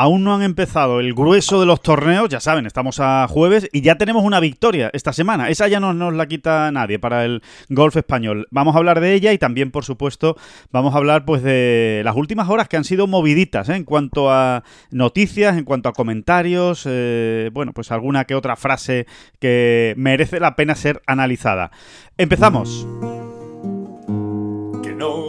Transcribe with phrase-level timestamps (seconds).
[0.00, 3.80] Aún no han empezado el grueso de los torneos, ya saben, estamos a jueves y
[3.80, 5.48] ya tenemos una victoria esta semana.
[5.48, 8.46] Esa ya no nos la quita nadie para el golf español.
[8.52, 10.36] Vamos a hablar de ella y también, por supuesto,
[10.70, 13.74] vamos a hablar pues de las últimas horas que han sido moviditas ¿eh?
[13.74, 19.08] en cuanto a noticias, en cuanto a comentarios, eh, bueno, pues alguna que otra frase
[19.40, 21.72] que merece la pena ser analizada.
[22.16, 22.86] Empezamos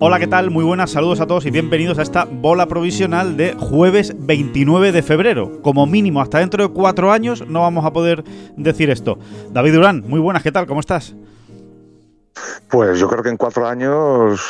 [0.00, 0.50] Hola, ¿qué tal?
[0.50, 5.02] Muy buenas, saludos a todos y bienvenidos a esta bola provisional de jueves 29 de
[5.02, 5.60] febrero.
[5.60, 8.22] Como mínimo, hasta dentro de cuatro años no vamos a poder
[8.56, 9.18] decir esto.
[9.50, 10.66] David Durán, muy buenas, ¿qué tal?
[10.66, 11.16] ¿Cómo estás?
[12.70, 14.40] Pues yo creo que en cuatro años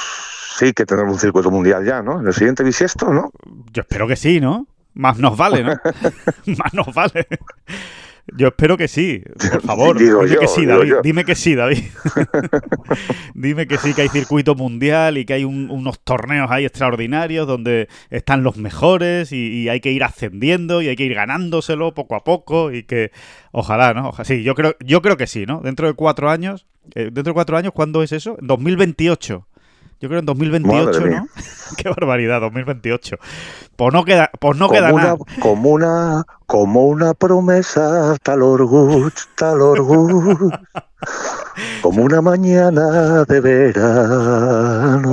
[0.59, 2.20] sí que tendremos un circuito mundial ya, ¿no?
[2.20, 3.31] En el siguiente bisiesto, ¿no?
[3.73, 4.67] Yo espero que sí, ¿no?
[4.92, 5.73] Más nos vale, ¿no?
[6.59, 7.27] Más nos vale.
[8.37, 9.98] Yo espero que sí, por favor.
[9.98, 10.95] dime que sí, David.
[11.03, 11.84] Dime que sí, David.
[13.35, 17.89] dime que sí, que hay circuito mundial y que hay unos torneos ahí extraordinarios donde
[18.11, 22.25] están los mejores y, hay que ir ascendiendo y hay que ir ganándoselo poco a
[22.25, 23.12] poco y que
[23.53, 24.12] ojalá, ¿no?
[24.25, 25.61] sí, yo creo, yo creo que sí, ¿no?
[25.61, 28.37] Dentro de cuatro años, eh, dentro de cuatro años, ¿cuándo es eso?
[28.41, 29.47] En 2028.
[30.01, 31.27] Yo creo en 2028, ¿no?
[31.77, 33.17] Qué barbaridad, 2028.
[33.77, 35.17] Pues no queda, pues no queda una, nada.
[35.41, 40.51] Como una, como una promesa, tal orgullo, tal orgullo.
[41.83, 45.08] como una mañana de verano.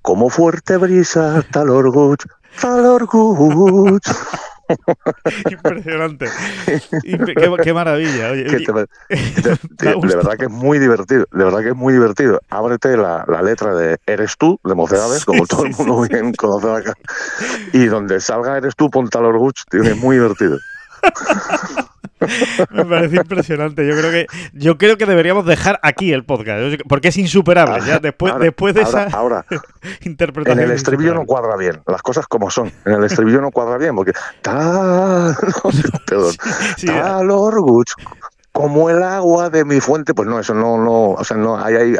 [0.00, 2.16] Como fuerte brisa, tal orgullo,
[2.60, 3.98] tal orgullo.
[5.50, 6.26] Impresionante.
[7.62, 8.32] qué, maravilla.
[8.32, 8.86] de,
[10.02, 11.26] verdad que es muy divertido.
[11.32, 12.40] De verdad que es muy divertido.
[12.50, 16.94] Ábrete la, letra de Eres tú, de Mocedades, como todo el mundo bien conoce acá.
[17.72, 20.58] Y donde salga Eres tú, ponta los Orguch, es muy divertido.
[22.70, 23.86] Me parece impresionante.
[23.86, 27.84] Yo creo que yo creo que deberíamos dejar aquí el podcast porque es insuperable.
[27.86, 29.08] ya después, después de esa
[30.04, 30.58] interpretación.
[30.58, 31.80] En el estribillo no cuadra bien.
[31.86, 32.72] Las cosas como son.
[32.84, 34.12] En el estribillo no cuadra bien porque
[34.42, 35.36] tal,
[36.06, 36.34] perdón,
[36.86, 37.84] tal orgullo
[38.52, 41.96] como el agua de mi fuente, pues no, eso no, no, o sea, no, ahí,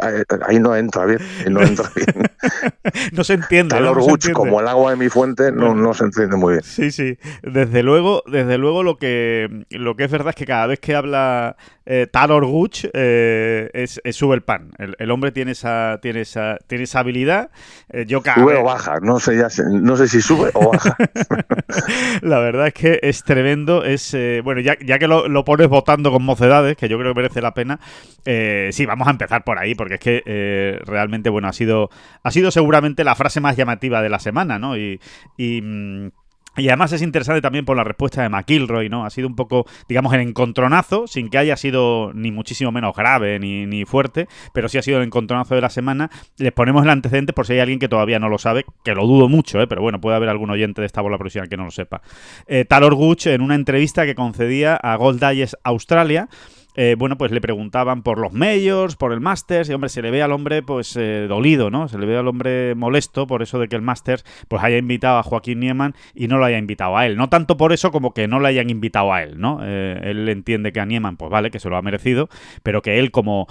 [0.47, 1.19] ahí, no entra bien,
[1.49, 2.29] no entra bien.
[3.11, 3.75] no se entiende.
[3.75, 6.63] Tal orgullo como el agua de mi fuente, no, no se entiende muy bien.
[6.63, 7.17] Sí, sí.
[7.41, 10.93] Desde luego, desde luego lo que, lo que es verdad es que cada vez que
[10.93, 14.71] habla eh, Talor Guch eh, es, sube el pan.
[14.77, 17.51] El, hombre tiene esa, tiene esa, tiene esa habilidad.
[17.89, 20.95] Eh, yo sube o baja, no sé, ya no sé si sube o baja.
[22.21, 23.83] La verdad es que es tremendo.
[23.83, 27.41] Es bueno, ya, ya que lo, pones votando con mocedades, que yo creo que merece
[27.41, 27.79] la pena.
[28.25, 31.89] sí, vamos a empezar por ahí, porque es que realmente, bueno, ha sido,
[32.23, 34.77] ha sido seguramente la frase más llamativa de la semana, ¿no?
[34.77, 34.99] Y,
[35.37, 36.11] y mm,
[36.57, 39.05] y además es interesante también por la respuesta de McIlroy, ¿no?
[39.05, 43.39] Ha sido un poco, digamos, el encontronazo, sin que haya sido ni muchísimo menos grave
[43.39, 46.09] ni, ni fuerte, pero sí ha sido el encontronazo de la semana.
[46.37, 49.07] Les ponemos el antecedente por si hay alguien que todavía no lo sabe, que lo
[49.07, 49.67] dudo mucho, ¿eh?
[49.67, 52.01] pero bueno, puede haber algún oyente de esta bola profesional que no lo sepa.
[52.47, 55.23] Eh, Talor Guch, en una entrevista que concedía a Gold
[55.63, 56.29] Australia,
[56.75, 60.11] eh, bueno, pues le preguntaban por los majors, por el Masters, y hombre, se le
[60.11, 61.87] ve al hombre pues eh, dolido, ¿no?
[61.87, 65.19] Se le ve al hombre molesto por eso de que el Masters pues haya invitado
[65.19, 67.15] a Joaquín Nieman y no lo haya invitado a él.
[67.15, 69.59] No tanto por eso como que no le hayan invitado a él, ¿no?
[69.61, 72.29] Eh, él entiende que a Nieman, pues vale, que se lo ha merecido,
[72.63, 73.47] pero que él como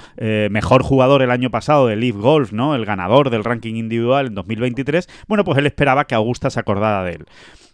[0.50, 2.74] mejor jugador el año pasado de Leaf Golf, ¿no?
[2.74, 7.04] El ganador del ranking individual en 2023, bueno, pues él esperaba que Augusta se acordara
[7.04, 7.26] de él.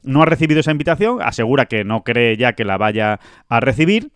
[0.03, 4.11] No ha recibido esa invitación, asegura que no cree ya que la vaya a recibir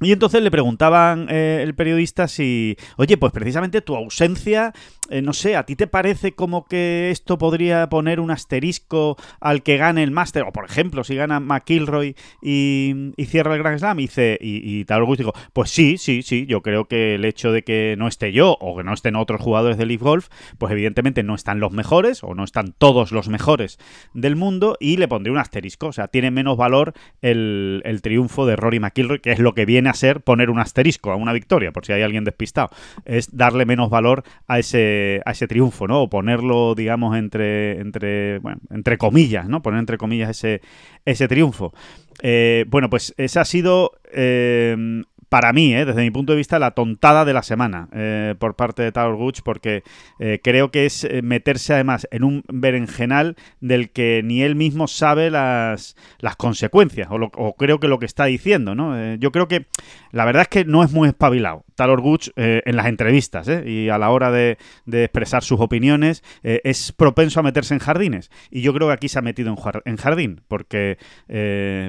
[0.00, 4.72] y entonces le preguntaban eh, el periodista si, oye, pues precisamente tu ausencia,
[5.08, 9.62] eh, no sé, ¿a ti te parece como que esto podría poner un asterisco al
[9.62, 10.42] que gane el máster?
[10.42, 14.84] O por ejemplo, si gana McIlroy y, cierra el Grand Slam y, dice, y, y
[14.84, 18.32] tal digo, pues sí, sí, sí, yo creo que el hecho de que no esté
[18.32, 21.70] yo o que no estén otros jugadores de Leaf Golf, pues evidentemente no están los
[21.70, 23.78] mejores o no están todos los mejores
[24.12, 25.86] del mundo y le pondría un asterisco.
[25.86, 29.66] O sea, tiene menos valor el, el triunfo de Rory McIlroy, que es lo que
[29.66, 32.70] viene viene a ser poner un asterisco a una victoria, por si hay alguien despistado.
[33.04, 36.02] Es darle menos valor a ese, a ese triunfo, ¿no?
[36.02, 39.60] O ponerlo, digamos, entre, entre, bueno, entre comillas, ¿no?
[39.60, 40.62] Poner entre comillas ese,
[41.04, 41.74] ese triunfo.
[42.22, 45.02] Eh, bueno, pues ese ha sido eh,
[45.34, 48.54] para mí, eh, desde mi punto de vista, la tontada de la semana eh, por
[48.54, 49.82] parte de Taylor Gooch, porque
[50.20, 55.32] eh, creo que es meterse además en un berenjenal del que ni él mismo sabe
[55.32, 59.16] las, las consecuencias, o, creo que lo que está diciendo, ¿no?
[59.16, 59.66] yo creo que
[60.12, 61.64] la verdad es que no es muy espabilado.
[61.74, 67.40] Talor Gooch en las entrevistas y a la hora de, expresar sus opiniones es propenso
[67.40, 68.30] a meterse en jardines.
[68.50, 69.54] Y yo creo que aquí se ha metido
[69.84, 70.98] en, jardín, porque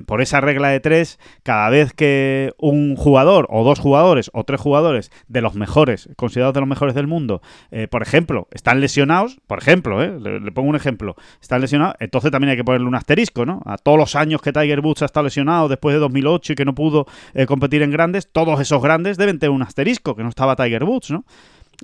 [0.06, 4.62] por esa regla de tres, cada vez que un jugador o dos jugadores o tres
[4.62, 7.42] jugadores de los mejores, considerados de los mejores del mundo,
[7.72, 12.32] eh, por ejemplo, están lesionados, por ejemplo, eh, le, pongo un ejemplo, están lesionados, entonces
[12.32, 13.62] también hay que ponerle un asterisco, ¿no?
[13.66, 16.66] A todos los años que Tiger Woods ha estado lesionado después de 2008 y que
[16.66, 20.30] no pudo eh, competir en grandes, todos esos grandes deben tener un asterisco, que no
[20.30, 21.25] estaba Tiger Woods, ¿no?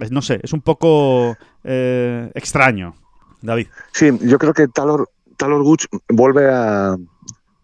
[0.09, 2.95] no sé, es un poco extraño,
[3.41, 3.67] David.
[3.91, 6.95] Sí, yo creo que Talor, Talor Woods vuelve a,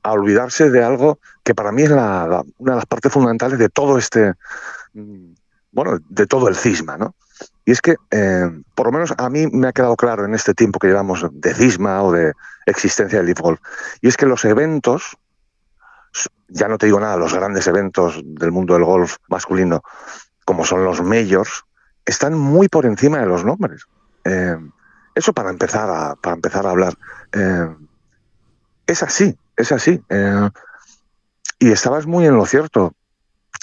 [0.07, 3.69] a olvidarse de algo que para mí es la, una de las partes fundamentales de
[3.69, 4.33] todo este,
[4.93, 5.33] mm,
[5.71, 7.15] bueno, de todo el cisma, ¿no?
[7.65, 10.53] Y es que, eh, por lo menos a mí me ha quedado claro en este
[10.53, 12.33] tiempo que llevamos de cisma o de
[12.65, 13.59] existencia del Leaf Golf,
[14.01, 15.17] y es que los eventos,
[16.47, 19.81] ya no te digo nada, los grandes eventos del mundo del golf masculino,
[20.45, 21.63] como son los majors,
[22.05, 23.85] están muy por encima de los nombres.
[24.23, 24.57] Eh,
[25.15, 26.93] eso para empezar a, para empezar a hablar.
[27.33, 27.75] Eh,
[28.85, 30.01] es así es así.
[30.09, 30.49] Eh,
[31.59, 32.93] y estabas muy en lo cierto.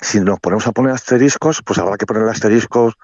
[0.03, 2.95] Si nos ponemos a poner asteriscos, pues habrá que poner asteriscos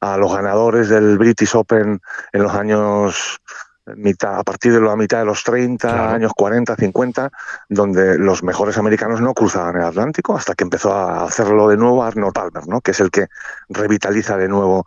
[0.00, 2.00] a los ganadores del British Open
[2.32, 3.40] en los años
[3.96, 7.30] mitad, a partir de la mitad de los 30, años 40, 50,
[7.68, 12.02] donde los mejores americanos no cruzaban el Atlántico hasta que empezó a hacerlo de nuevo
[12.02, 12.80] Arnold Palmer, ¿no?
[12.80, 13.28] que es el que
[13.68, 14.86] revitaliza de nuevo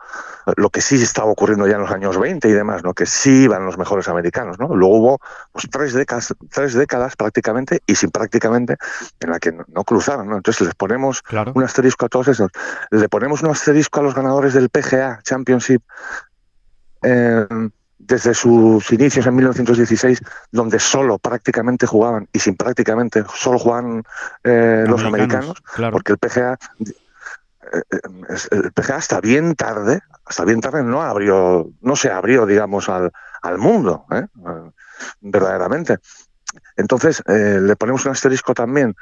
[0.56, 2.94] lo que sí estaba ocurriendo ya en los años 20 y demás, ¿no?
[2.94, 4.58] que sí iban los mejores americanos.
[4.60, 4.76] ¿no?
[4.76, 5.20] Luego hubo
[5.52, 8.78] pues, tres, décadas, tres décadas prácticamente y sin prácticamente
[9.20, 10.28] en la que no, cruzaron.
[10.30, 10.38] ¿no?
[10.38, 11.22] Entonces les ponemos
[11.54, 12.50] un asterisco a todos esos.
[12.90, 15.84] Le ponemos un asterisco a los ganadores del PGA Championship.
[17.04, 17.46] Eh,
[18.08, 20.22] desde sus inicios en 1916,
[20.52, 24.04] donde solo prácticamente jugaban, y sin prácticamente, solo jugaban
[24.44, 25.62] eh, los americanos,
[25.92, 27.82] porque el PGA, eh,
[28.52, 33.12] el PGA hasta bien tarde, hasta bien tarde no abrió, no se abrió, digamos, al,
[33.42, 34.26] al mundo, ¿eh?
[35.20, 35.98] verdaderamente.
[36.78, 38.96] Entonces, le ponemos un asterisco también.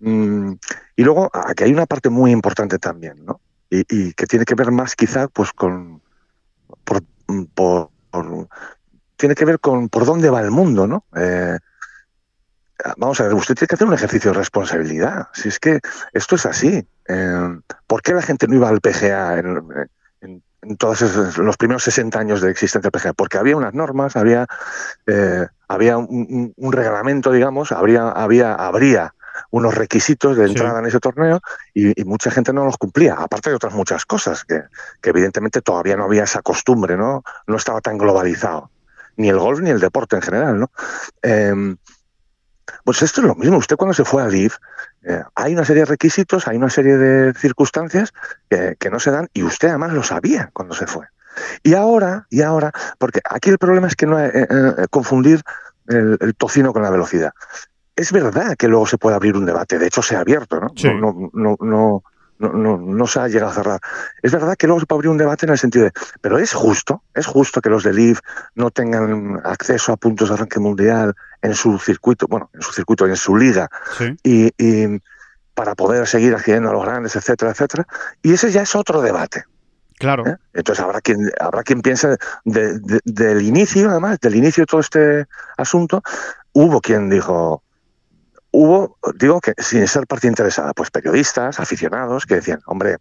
[0.00, 0.52] Mm,
[0.96, 3.40] y luego, aquí hay una parte muy importante también, ¿no?
[3.70, 6.02] Y, y que tiene que ver más quizá pues con
[6.84, 7.02] por,
[7.54, 7.90] por
[9.16, 11.04] tiene que ver con por dónde va el mundo, ¿no?
[11.16, 11.58] Eh,
[12.96, 15.28] vamos a ver, usted tiene que hacer un ejercicio de responsabilidad.
[15.34, 15.80] Si es que
[16.12, 16.86] esto es así.
[17.08, 20.42] Eh, ¿Por qué la gente no iba al PGA en,
[20.76, 23.12] todos los primeros 60 años de existencia del PGA?
[23.12, 24.46] Porque había unas normas, había,
[25.06, 29.14] eh, había un, reglamento, digamos, habría, había, habría
[29.50, 31.40] unos requisitos de entrada en ese torneo
[31.74, 34.62] y, mucha gente no los cumplía, aparte de otras muchas cosas, que,
[35.02, 37.22] evidentemente todavía no había esa costumbre, ¿no?
[37.46, 38.70] No estaba tan globalizado,
[39.16, 40.70] ni el golf ni el deporte en general, ¿no?
[41.22, 41.76] Em,
[42.84, 43.58] pues esto es lo mismo.
[43.58, 44.52] Usted cuando se fue a LIV,
[45.02, 48.12] eh, hay una serie de requisitos, hay una serie de circunstancias
[48.48, 51.06] que, no se dan y usted además lo sabía cuando se fue.
[51.62, 55.42] Y ahora, y ahora, porque aquí el problema es que no eh, eh, confundir
[55.86, 57.32] el, tocino con la velocidad
[57.98, 60.68] es verdad que luego se puede abrir un debate, de hecho se ha abierto, ¿no?
[61.00, 62.02] No, no, no,
[62.38, 63.80] no, no, se ha llegado a cerrar.
[64.22, 66.52] Es verdad que luego se puede abrir un debate en el sentido de, pero es
[66.52, 68.20] justo, es justo que los de LIV
[68.54, 73.04] no tengan acceso a puntos de arranque mundial en su circuito, bueno, en su circuito,
[73.04, 73.68] en su liga,
[74.22, 74.52] y,
[75.54, 77.84] para poder seguir accediendo a los grandes, etcétera, etcétera.
[78.22, 79.42] Y ese ya es otro debate.
[79.98, 80.24] Claro.
[80.24, 80.36] ¿Eh?
[80.54, 86.00] Entonces habrá quien, habrá quien piense del inicio, además, del inicio de todo este asunto,
[86.52, 87.64] hubo quien dijo,
[88.50, 92.96] hubo, digo que sin ser parte interesada, pues periodistas, aficionados, que decían, hombre,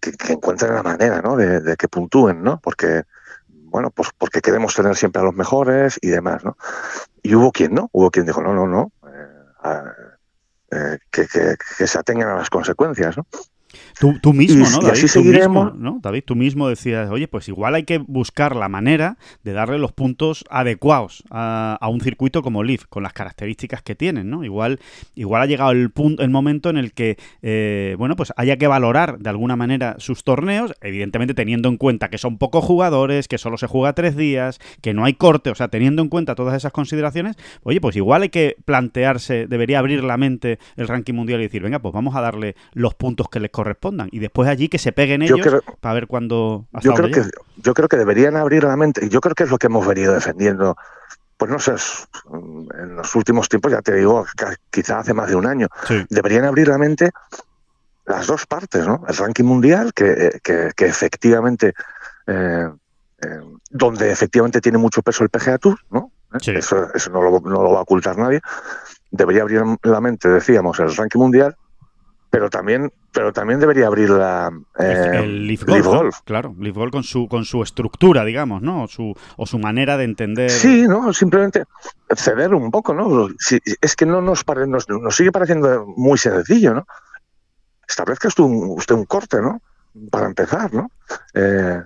[0.00, 1.36] que, encuentren la manera, ¿no?
[1.36, 2.60] De, que puntúen, ¿no?
[2.60, 3.02] Porque,
[3.48, 6.56] bueno, pues porque queremos tener siempre a los mejores y demás, ¿no?
[7.22, 8.92] Y hubo quien no, hubo quien dijo, no, no, no,
[9.64, 9.88] eh,
[10.70, 13.26] eh, que, se atengan a las consecuencias, ¿no?
[13.98, 14.78] Tú, mismo, ¿no?
[14.78, 15.74] David, así seguiremos.
[15.74, 15.98] ¿no?
[16.02, 19.92] David, tú mismo decías, oye, pues igual hay que buscar la manera de darle los
[19.92, 24.44] puntos adecuados a, un circuito como Leaf, con las características que tienen, ¿no?
[24.44, 24.78] Igual,
[25.14, 28.66] igual ha llegado el punto, el momento en el que, eh, bueno, pues haya que
[28.66, 33.38] valorar de alguna manera sus torneos, evidentemente teniendo en cuenta que son pocos jugadores, que
[33.38, 36.54] solo se juega tres días, que no hay corte, o sea, teniendo en cuenta todas
[36.54, 41.40] esas consideraciones, oye, pues igual hay que plantearse, debería abrir la mente el ranking mundial
[41.40, 44.08] y decir, venga, pues vamos a darle los puntos que les correspondan.
[44.12, 45.40] Y después allí que se peguen ellos
[45.80, 46.66] para ver cuándo...
[46.80, 47.22] Yo creo, que,
[47.56, 49.84] yo creo que deberían abrir la mente, y yo creo que es lo que hemos
[49.84, 50.76] venido defendiendo
[51.36, 51.72] pues no sé,
[52.32, 54.26] en los últimos tiempos, ya te digo,
[54.70, 55.68] quizá hace más de un año,
[56.08, 57.10] deberían abrir la mente
[58.06, 59.04] las dos partes, ¿no?
[59.08, 61.74] El ranking mundial, que, que, efectivamente,
[62.26, 62.68] eh,
[63.22, 66.10] eh, donde efectivamente tiene mucho peso el PGA Tour, ¿no?
[66.32, 68.40] Eso, eso no, lo, no, lo, va a ocultar nadie.
[69.10, 71.56] Debería abrir la mente, decíamos, el ranking mundial
[72.30, 77.02] pero también pero también debería abrir la eh, el Leaf Golf, claro Leaf Golf con
[77.02, 81.12] su con su estructura digamos no o su, o su manera de entender sí no
[81.12, 81.64] simplemente
[82.14, 83.28] ceder un poco no
[83.80, 86.86] es que no nos, nos, sigue pareciendo muy sencillo no
[87.86, 89.60] establezca usted un, usted un corte no
[90.10, 90.90] para empezar no
[91.34, 91.82] eh,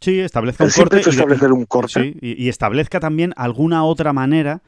[0.00, 2.14] sí establezca un corte, establecer un corte.
[2.20, 4.60] y establezca también alguna otra manera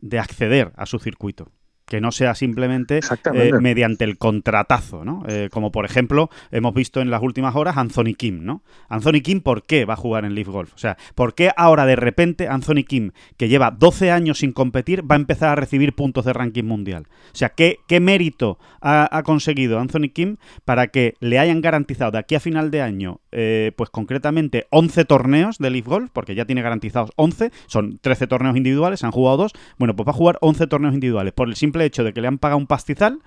[0.00, 1.48] de acceder a su circuito
[1.86, 3.00] que no sea simplemente
[3.32, 5.22] eh, mediante el contratazo, ¿no?
[5.28, 8.62] Eh, como por ejemplo hemos visto en las últimas horas Anthony Kim, ¿no?
[8.88, 10.74] Anthony Kim, ¿por qué va a jugar en Leaf Golf?
[10.74, 15.08] O sea, ¿por qué ahora de repente Anthony Kim, que lleva 12 años sin competir,
[15.08, 17.06] va a empezar a recibir puntos de ranking mundial?
[17.32, 22.18] O sea, ¿qué, qué mérito ha, conseguido Anthony Kim para que le hayan garantizado de
[22.18, 26.44] aquí a final de año, eh, pues concretamente 11 torneos de Leaf Golf, porque ya
[26.44, 30.38] tiene garantizados 11, son 13 torneos individuales, han jugado dos, bueno, pues va a jugar
[30.40, 33.20] 11 torneos individuales por el simple hecho de que le han pagado un pastizal,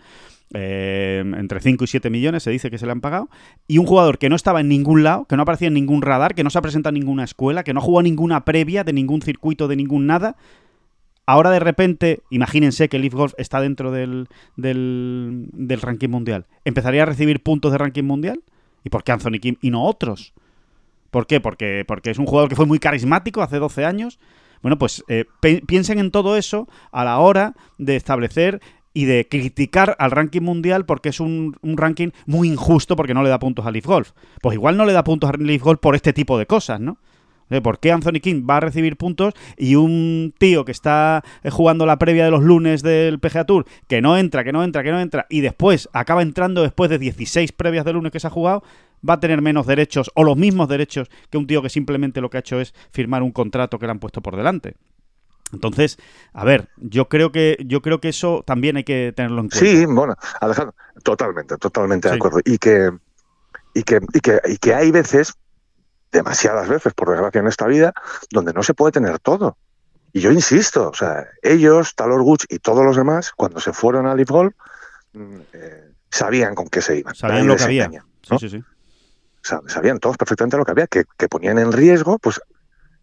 [0.53, 3.29] eh, entre 5 y 7 millones se dice que se le han pagado,
[3.68, 6.34] y un jugador que no estaba en ningún lado, que no aparecía en ningún radar,
[6.34, 8.94] que no se ha presentado en ninguna escuela, que no ha jugado ninguna previa de
[8.94, 10.38] ningún circuito, de ningún nada,
[11.25, 17.03] ahora de repente, imagínense que Leaf Golf está dentro del, del, del ranking mundial, ¿empezaría
[17.03, 18.41] a recibir puntos de ranking mundial?
[18.84, 20.34] ¿Y por qué Anthony Kim y no otros?
[21.12, 21.39] ¿Por qué?
[21.39, 24.20] Porque, porque es un jugador que fue muy carismático hace 12 años,
[24.62, 25.25] bueno, pues eh,
[25.66, 28.62] piensen en todo eso a la hora de establecer
[28.94, 33.30] y de criticar al ranking mundial porque es un, ranking muy injusto porque no le
[33.30, 34.12] da puntos a Leaf Golf.
[34.42, 36.98] Pues igual no le da puntos a Leaf Golf por este tipo de cosas, ¿no?
[37.63, 41.88] ¿Por qué Anthony King va a recibir puntos y un tío que está eh, jugando
[41.88, 44.92] la previa de los lunes del PGA Tour, que no entra, que no entra, que
[44.92, 48.30] no entra, y después acaba entrando después de 16 previas de lunes que se ha
[48.30, 48.63] jugado,
[49.08, 52.29] va a tener menos derechos o los mismos derechos que un tío que simplemente lo
[52.29, 54.75] que ha hecho es firmar un contrato que le han puesto por delante.
[55.51, 55.98] Entonces,
[56.34, 59.65] a ver, yo creo que yo creo que eso también hay que tenerlo en cuenta.
[59.65, 62.39] Sí, bueno, Alejandro, totalmente, totalmente de acuerdo.
[62.46, 62.91] Y que,
[63.74, 65.34] y que, y que, y que hay veces,
[66.12, 67.94] demasiadas veces, por desgracia en esta vida,
[68.29, 69.58] donde no se puede tener todo.
[70.13, 74.06] Y yo insisto, o sea, ellos, Talor Guch y todos los demás, cuando se fueron
[74.06, 74.53] a Live Golf,
[75.13, 77.15] mm, eh, sabían con qué se iban.
[77.15, 77.89] Sabían lo que había.
[78.22, 78.63] Sí, sí, sí
[79.41, 82.41] sabían todos perfectamente lo que había, que, ponían en riesgo, pues,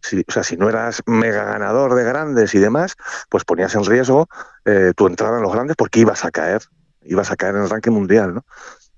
[0.01, 2.95] si, o sea, si no eras mega ganador de grandes y demás,
[3.29, 4.27] pues ponías en riesgo
[4.65, 6.61] eh, tu entrada en los grandes porque ibas a caer,
[7.03, 8.45] ibas a caer en el ranking mundial, ¿no?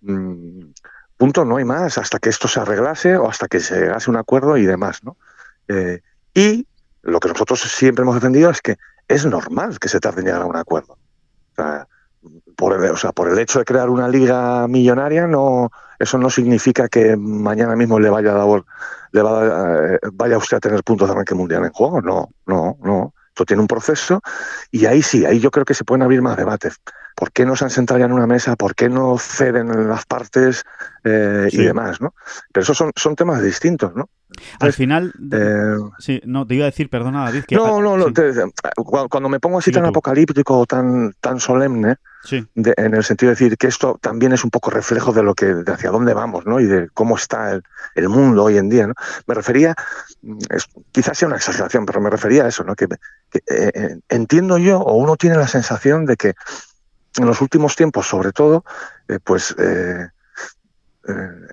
[0.02, 0.72] Mm,
[1.18, 4.18] punto, no hay más, hasta que esto se arreglase o hasta que se llegase un
[4.18, 5.18] acuerdo y demás, ¿no?
[5.68, 6.02] Eh,
[6.34, 6.68] y
[7.02, 8.78] lo que nosotros siempre hemos defendido es que
[9.08, 10.94] es normal que se tarde en llegar a un acuerdo.
[10.94, 11.88] O sea,
[12.56, 16.30] por el, o sea, por el hecho de crear una liga millonaria, no, eso no
[16.30, 18.64] significa que mañana mismo le vaya a dar,
[19.12, 22.02] le eh, vaya usted a tener puntos de arranque mundial en juego.
[22.02, 23.14] No, no, no.
[23.30, 24.22] Esto tiene un proceso
[24.72, 26.78] y ahí sí, ahí yo creo que se pueden abrir más debates.
[27.16, 28.56] ¿Por qué no se han sentado ya en una mesa?
[28.56, 30.64] ¿Por qué no ceden las partes
[31.04, 32.02] eh, y demás?
[32.02, 32.14] ¿no?
[32.52, 34.10] Pero esos son, son temas distintos, ¿no?
[34.60, 37.56] Al final, eh, sí, no, te iba a decir, perdona David, que...
[37.56, 38.14] No, no,
[39.10, 41.96] cuando me pongo así tan apocalíptico, tan, tan solemne,
[42.30, 45.48] en el sentido de decir que esto también es un poco reflejo de lo que,
[45.48, 46.60] de hacia dónde vamos, ¿no?
[46.60, 47.60] Y de cómo está
[47.96, 48.94] el, mundo hoy en día, ¿no?
[49.26, 49.74] Me refería,
[50.50, 52.76] es, quizás sea una exageración, pero me refería a eso, ¿no?
[52.76, 56.34] Que, eh, eh, entiendo yo, o uno tiene la sensación de que
[57.18, 58.64] en los últimos tiempos, sobre todo,
[59.24, 59.56] pues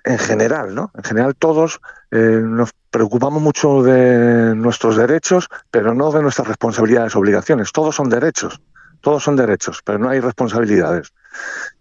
[0.05, 0.91] en general, ¿no?
[0.95, 7.17] En general todos eh, nos preocupamos mucho de nuestros derechos, pero no de nuestras responsabilidades,
[7.17, 7.73] obligaciones.
[7.73, 8.61] Todos son derechos,
[9.01, 11.13] todos son derechos, pero no hay responsabilidades.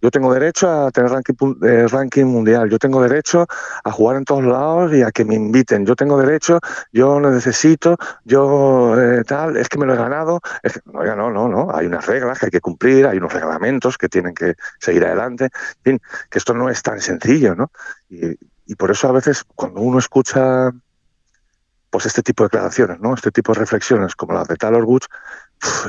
[0.02, 3.48] Yo tengo derecho a tener ranking, eh, ranking mundial, yo tengo derecho
[3.84, 6.60] a jugar en todos lados y a que me inviten, yo tengo derecho,
[6.92, 10.42] yo no necesito, yo eh, tal, es que me lo he ganado.
[10.86, 14.10] no, no, no, no, hay unas reglas que hay que cumplir, hay unos reglamentos que
[14.10, 17.72] tienen que seguir adelante, en fin, que esto no es tan sencillo, ¿no?
[18.10, 20.72] Y, y por eso a veces cuando uno escucha
[21.96, 23.14] pues este tipo de declaraciones, ¿no?
[23.14, 25.08] Este tipo de reflexiones como las de Taylor Woods,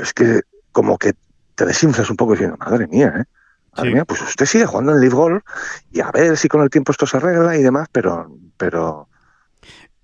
[0.00, 1.14] es que como que
[1.56, 3.24] te desinflas un poco diciendo, madre mía, ¿eh?
[3.82, 5.42] Mía, pues usted sigue jugando en Live Golf
[5.90, 9.08] y a ver si con el tiempo esto se arregla y demás, pero, pero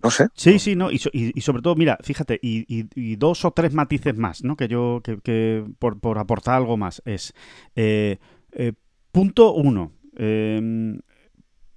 [0.02, 0.29] no sé.
[0.35, 4.57] Sí, sí, no, y, sobre todo, mira, fíjate, y, dos o tres matices más, ¿no?
[4.57, 7.35] Que yo, que, por, por, aportar algo más, es
[7.76, 8.19] eh,
[8.52, 8.73] eh,
[9.12, 9.93] punto uno.
[10.17, 10.99] Eh,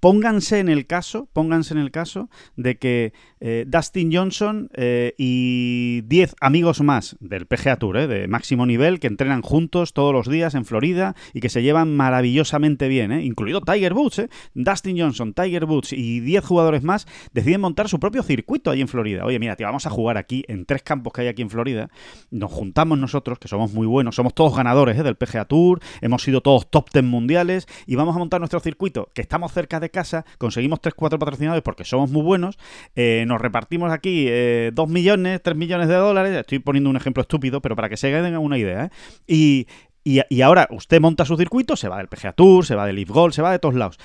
[0.00, 6.02] pónganse en el caso, pónganse en el caso de que eh, Dustin Johnson eh, y
[6.02, 10.28] 10 amigos más del PGA Tour, eh, de máximo nivel, que entrenan juntos todos los
[10.28, 15.64] días en Florida y que se llevan maravillosamente bien, incluido Tiger Woods, Dustin Johnson, Tiger
[15.64, 19.24] Woods y 10 jugadores más, deciden montar su propio circuito ahí en Florida.
[19.24, 21.90] Oye, mira, tío, vamos a jugar aquí en tres campos que hay aquí en Florida.
[22.30, 26.40] Nos juntamos nosotros, que somos muy buenos, somos todos ganadores del PGA Tour, hemos sido
[26.40, 30.24] todos top 10 mundiales y vamos a montar nuestro circuito, que estamos cerca de casa,
[30.38, 32.58] conseguimos 3-4 patrocinadores porque somos muy buenos,
[32.94, 37.22] eh, nos repartimos aquí 2 eh, millones, 3 millones de dólares, estoy poniendo un ejemplo
[37.22, 38.90] estúpido, pero para que se den una idea, ¿eh?
[39.26, 39.66] y,
[40.04, 43.08] y, ahora usted monta su circuito, se va del PGA Tour, se va del Leaf
[43.08, 43.98] Gold, se va de todos lados.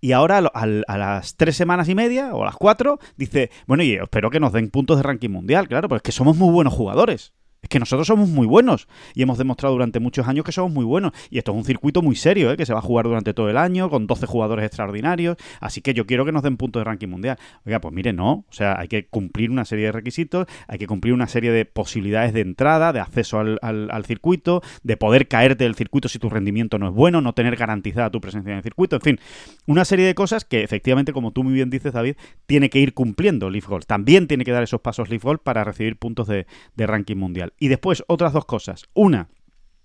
[0.00, 3.94] Y ahora a, las tres semanas y media o a las cuatro dice, bueno, y
[3.94, 6.72] espero que nos den puntos de ranking mundial, claro, porque es que somos muy buenos
[6.72, 7.32] jugadores.
[7.60, 10.84] Es que nosotros somos muy buenos y hemos demostrado durante muchos años que somos muy
[10.84, 11.12] buenos.
[11.28, 12.56] Y esto es un circuito muy serio, ¿eh?
[12.56, 15.36] que se va a jugar durante todo el año con 12 jugadores extraordinarios.
[15.60, 17.36] Así que yo quiero que nos den puntos de ranking mundial.
[17.66, 18.44] Oiga, pues mire, no.
[18.48, 21.64] O sea, hay que cumplir una serie de requisitos, hay que cumplir una serie de
[21.64, 26.30] posibilidades de entrada, de acceso al, al circuito, de poder caerte del circuito si tu
[26.30, 28.96] rendimiento no es bueno, no tener garantizada tu presencia en el circuito.
[28.96, 29.20] En fin,
[29.66, 32.14] una serie de cosas que efectivamente, como tú muy bien dices, David,
[32.46, 33.86] tiene que ir cumpliendo Leaf Gold.
[33.86, 36.46] También tiene que dar esos pasos Leaf Gold para recibir puntos de
[36.76, 37.47] ranking mundial.
[37.58, 38.84] Y después, otras dos cosas.
[38.94, 39.28] Una,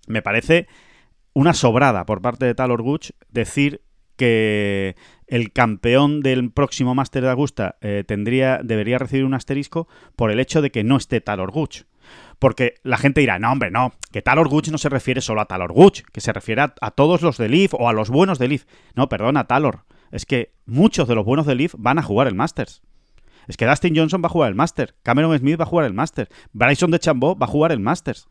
[0.08, 0.68] me parece
[1.34, 3.82] una sobrada por parte de Talor Guch decir
[4.16, 4.96] que
[5.28, 10.40] el campeón del próximo Máster de Augusta eh, tendría, debería recibir un asterisco por el
[10.40, 11.86] hecho de que no esté Talor Guch.
[12.38, 15.46] Porque la gente dirá, no, hombre, no, que Talor Guch no se refiere solo a
[15.46, 18.50] Talor Guch, que se refiere a, todos los de Leaf o a los buenos de
[18.50, 18.66] Leaf.
[18.96, 19.86] No, perdona, Talor.
[20.12, 22.84] Es que muchos de los buenos de Leaf van a jugar el Masters.
[23.48, 25.94] Es que Dustin Johnson va a jugar el Master, Cameron Smith va a jugar el
[25.94, 28.28] Master, Bryson de Chambó va a jugar el Masters.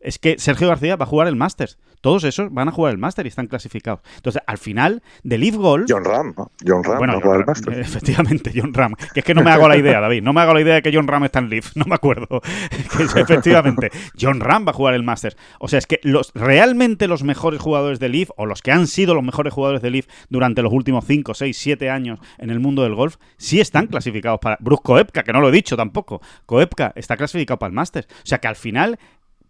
[0.00, 1.78] Es que Sergio García va a jugar el Masters.
[2.04, 4.00] Todos esos van a jugar el Master y están clasificados.
[4.16, 5.86] Entonces, al final, de Leaf Golf...
[5.88, 7.78] John Ram, John Ram va a jugar el Master.
[7.80, 8.92] Efectivamente, John Ram.
[9.14, 10.22] Que es que no me hago la idea, David.
[10.22, 11.72] No me hago la idea de que John Ram está en Leaf.
[11.76, 12.42] No me acuerdo.
[13.16, 15.34] efectivamente, John Ram va a jugar el Master.
[15.58, 18.86] O sea, es que los realmente los mejores jugadores de Leaf, o los que han
[18.86, 22.60] sido los mejores jugadores de Leaf durante los últimos 5, 6, 7 años en el
[22.60, 24.58] mundo del golf, sí están clasificados para...
[24.60, 26.20] Bruce Koepka, que no lo he dicho tampoco.
[26.44, 28.06] Koepka está clasificado para el Master.
[28.10, 28.98] O sea, que al final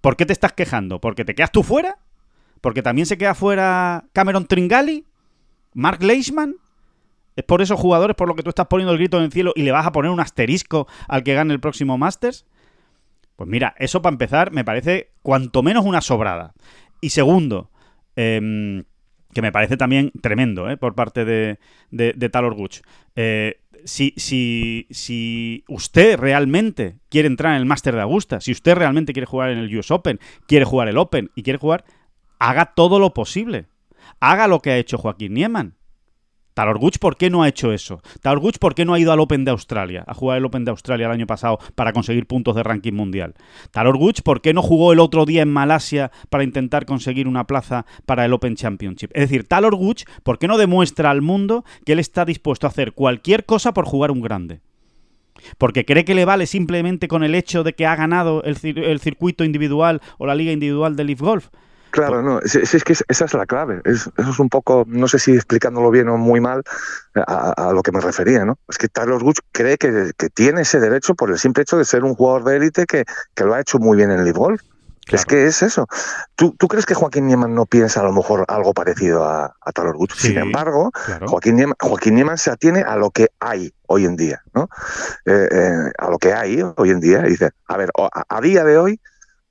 [0.05, 1.01] ¿Por qué te estás quejando?
[1.01, 1.97] ¿Porque te quedas tú fuera?
[2.65, 5.05] ¿Porque también se queda fuera Cameron Tringali?
[5.75, 6.57] ¿Mark Leishman?
[7.37, 9.53] ¿Es por esos jugadores por lo que tú estás poniendo el grito en el cielo
[9.55, 12.47] y le vas a poner un asterisco al que gane el próximo Masters?
[13.37, 16.55] Pues mira, eso para empezar me parece cuanto menos una sobrada.
[17.03, 17.71] Y segundo,
[18.17, 18.85] em,
[19.35, 20.79] que me parece también tremendo ¿eh?
[20.79, 21.59] por parte de,
[21.91, 22.81] de, Talor Guch.
[23.15, 28.75] Eh, si, si, si usted realmente quiere entrar en el Master de Augusta, si usted
[28.75, 31.85] realmente quiere jugar en el US Open, quiere jugar el Open y quiere jugar,
[32.39, 33.67] haga todo lo posible.
[34.21, 35.77] Haga lo que ha hecho Joaquín Nieman.
[36.55, 38.01] Talor Guch, ¿por qué no ha hecho eso?
[38.23, 40.65] Talor Guch, ¿por qué no ha ido al Open de Australia, a jugar el Open
[40.65, 43.35] de Australia el año pasado para conseguir puntos de ranking mundial?
[43.73, 47.49] Talor Guch, ¿por qué no jugó el otro día en Malasia para intentar conseguir una
[47.49, 49.11] plaza para el Open Championship?
[49.15, 52.71] Es decir, Talor Guch, ¿por qué no demuestra al mundo que él está dispuesto a
[52.71, 54.61] hacer cualquier cosa por jugar un grande?
[55.59, 59.01] Porque cree que le vale simplemente con el hecho de que ha ganado el, el
[59.01, 61.49] circuito individual o la liga individual de Leaf Golf.
[61.95, 63.81] Claro, no, es, es, que esa es la clave.
[63.85, 66.65] eso es un poco, no sé si explicándolo bien o muy mal
[67.15, 68.59] a, lo que me refería, ¿no?
[68.69, 72.03] Es que Carlos Guch cree que, tiene ese derecho por el simple hecho de ser
[72.03, 73.05] un jugador de élite que,
[73.37, 74.61] lo ha hecho muy bien en el Golf.
[75.07, 75.87] Es que es eso.
[76.35, 79.73] ¿Tú, ¿Tú, crees que Joaquín Nieman no piensa a lo mejor algo parecido a, a
[79.73, 80.91] Taylor Sin embargo,
[81.29, 84.69] Joaquín, Nieman, Joaquín Nieman se atiene a lo que hay hoy en día, ¿no?
[85.27, 87.23] Eh, eh, a lo que hay hoy en día.
[87.25, 89.01] Y dice, a ver, a día de hoy,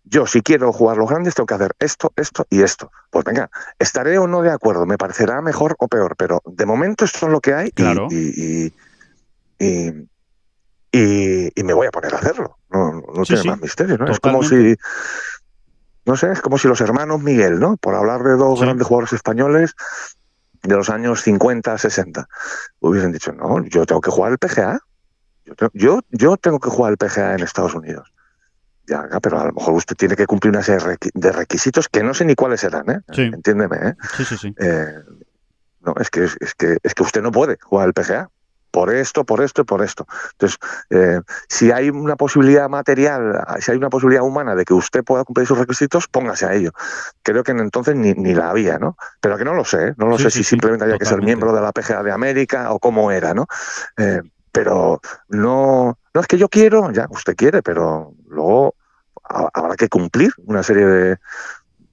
[0.06, 2.92] yo si quiero jugar los grandes tengo que hacer esto, esto y esto.
[3.10, 7.06] Pues venga, estaré o no de acuerdo, me parecerá mejor o peor, pero de momento
[7.06, 8.08] esto es lo que hay claro.
[8.12, 8.74] y,
[9.60, 10.10] y,
[10.92, 12.58] y, me voy a poner a hacerlo.
[12.70, 14.12] No, tiene más misterio, ¿no?
[14.12, 14.76] Es como si...
[16.06, 17.78] No sé, es como si los hermanos Miguel, ¿no?
[17.78, 19.74] Por hablar de dos grandes jugadores españoles
[20.62, 22.28] de los años 50, 60,
[22.82, 24.80] hubiesen dicho, no, yo tengo que jugar el PGA.
[25.46, 28.14] Yo, yo, yo tengo que jugar el PGA en Estados Unidos
[28.86, 32.14] ya, pero a lo mejor usted tiene que cumplir una serie de requisitos que no
[32.14, 33.00] sé ni cuáles serán, ¿eh?
[33.16, 33.96] Entiéndeme, ¿eh?
[34.18, 34.56] Sí, sí, sí.
[34.60, 34.94] Eh,
[35.82, 38.30] no, es que, es, que, es que usted no puede jugar el PGA
[38.74, 40.08] por esto, por esto y por esto.
[40.32, 40.58] Entonces,
[40.90, 45.24] eh, si hay una posibilidad material, si hay una posibilidad humana de que usted pueda
[45.24, 46.72] cumplir sus requisitos, póngase a ello.
[47.22, 48.98] Creo que entonces ni, ni la había, ¿no?
[49.22, 49.94] Pero que no lo sé, ¿eh?
[49.98, 52.80] no lo sé si simplemente había que ser miembro de la PGA de América o
[52.80, 53.46] cómo era, ¿no?
[53.96, 54.22] Eh,
[54.54, 58.76] pero no, no es que yo quiero, ya, usted quiere, pero luego
[59.24, 61.18] habrá que cumplir una serie de,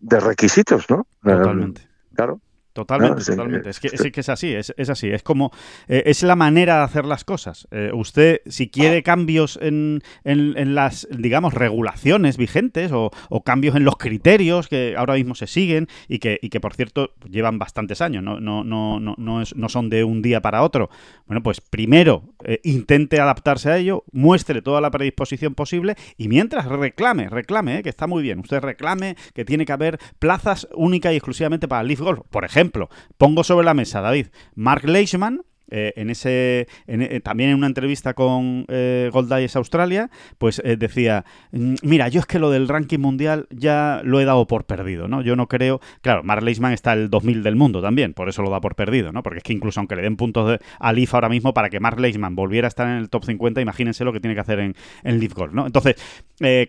[0.01, 1.07] de requisitos, ¿no?
[1.25, 1.89] Totalmente.
[2.15, 2.41] claro.
[2.73, 3.71] Totalmente, totalmente.
[3.71, 5.09] Es que, es que, es así, es, es así.
[5.11, 5.51] Es como,
[5.89, 7.67] eh, es la manera de hacer las cosas.
[7.73, 13.11] Eh, usted, si quiere cambios en, en, las, digamos, regulaciones vigentes o,
[13.45, 17.13] cambios en los criterios que ahora mismo se siguen y que, y que por cierto,
[17.29, 20.63] llevan bastantes años, no, no, no, no, no, es, no son de un día para
[20.63, 20.91] otro.
[21.27, 26.67] Bueno, pues primero eh, intente adaptarse a ello, muestre toda la predisposición posible y mientras
[26.67, 31.17] reclame, reclame, que está muy bien, usted reclame que tiene que haber plazas únicas y
[31.17, 35.43] exclusivamente para el Leaf Golf, por ejemplo ejemplo, pongo sobre la mesa, David, Mark Leishman,
[35.71, 39.11] eh, en ese eh, también en una entrevista con eh,
[39.55, 44.21] Australia, pues eh, decía, mm, mira, yo es que lo del ranking mundial ya lo
[44.21, 45.23] he dado por perdido, ¿no?
[45.23, 48.51] Yo no creo, claro, Mark Leishman está el 2000 del mundo también, por eso lo
[48.51, 49.23] da por perdido, ¿no?
[49.23, 51.79] Porque es que incluso aunque le den puntos de, a Leaf ahora mismo para que
[51.79, 54.59] Mark Leishman volviera a estar en el top 50, imagínense lo que tiene que hacer
[54.59, 55.67] en, en Leaf Golf, ¿no?
[55.67, 55.95] Entonces,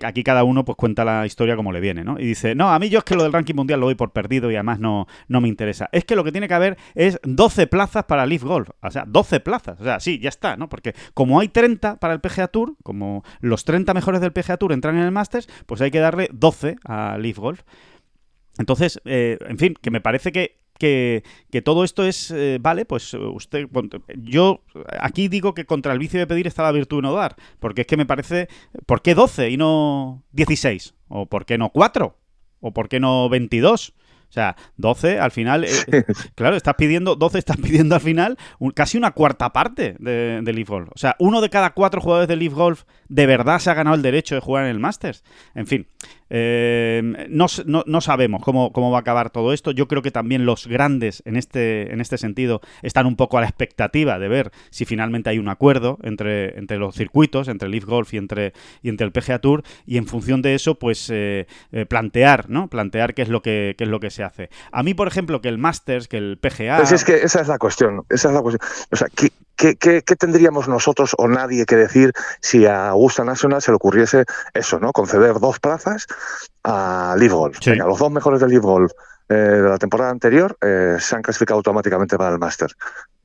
[0.04, 2.20] aquí cada uno pues cuenta la historia como le viene, ¿no?
[2.20, 4.12] Y dice, no, a mí yo es que lo del ranking mundial lo doy por
[4.12, 5.90] perdido y además no, no me interesa.
[5.92, 8.70] Es que lo que tiene que haber es 12 plazas para Leaf Golf.
[8.82, 9.80] O sea, 12 plazas.
[9.80, 10.70] O sea, sí, ya está, ¿no?
[10.70, 14.74] Porque como hay 30 para el PGA Tour, como los 30 mejores del PGA Tour
[14.74, 17.62] entran en el Masters, pues hay que darle 12 a Leaf Golf.
[18.58, 23.13] Entonces, eh, en fin, que me parece que, que, todo esto es, eh, vale, pues
[23.13, 23.67] usted,
[24.17, 24.63] yo
[25.00, 27.82] aquí digo que contra el vicio de pedir está la virtud de no dar, porque
[27.82, 28.48] es que me parece,
[28.86, 30.96] ¿por qué 12 y no 16?
[31.08, 32.17] ¿O por qué no 4?
[32.62, 33.94] ¿O por qué no 22?
[34.32, 35.70] O sea, 12 al final, eh,
[36.36, 38.38] claro, estás pidiendo, 12 estás pidiendo al final
[38.74, 40.88] casi una cuarta parte de, de, Leaf Golf.
[40.96, 43.98] O sea, uno de cada cuatro jugadores de Leaf Golf de verdad se ha ganado
[43.98, 45.26] el derecho de jugar en el Masters.
[45.54, 45.86] En fin,
[46.30, 49.72] eh, no, no, sabemos cómo, cómo, va a acabar todo esto.
[49.72, 53.41] Yo creo que también los grandes en este, en este sentido están un poco a
[53.41, 57.84] la expectativa de ver si finalmente hay un acuerdo entre, entre los circuitos, entre Leaf
[57.84, 61.48] Golf y entre, y entre el PGA Tour, y en función de eso, pues eh,
[61.89, 62.70] plantear, ¿no?
[62.70, 64.50] Plantear qué es lo que qué es lo que se hace.
[64.72, 66.78] A mí, por ejemplo, que el Masters, que el PGA.
[66.78, 68.04] Pues es que esa es la cuestión.
[68.10, 68.70] Esa es la cuestión.
[68.92, 73.62] O sea, ¿qué, qué, qué tendríamos nosotros o nadie que decir si a Augusta National
[73.62, 74.92] se le ocurriese eso, ¿no?
[74.92, 76.08] Conceder dos plazas
[76.64, 77.58] a Leaf Golf.
[77.66, 78.92] los dos mejores del Leaf Golf
[79.30, 82.72] eh, de la temporada anterior eh, se han clasificado automáticamente para el Master.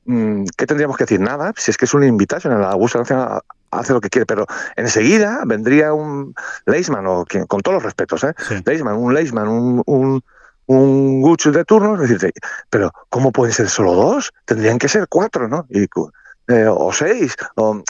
[0.05, 1.19] Mm, ¿Qué tendríamos que decir?
[1.19, 4.45] Nada, si es que es una invitación, la Augusta National hace lo que quiere, pero
[4.77, 6.33] enseguida vendría un
[6.65, 8.33] Leisman, o con todos los respetos, ¿eh?
[8.65, 10.23] Leisman, un Leisman, un, un,
[10.67, 12.33] un Gucci de turno, es decir,
[12.69, 14.31] pero ¿cómo pueden ser solo dos?
[14.45, 15.65] Tendrían que ser cuatro, ¿no?
[15.69, 17.81] Y, eh, o seis, o,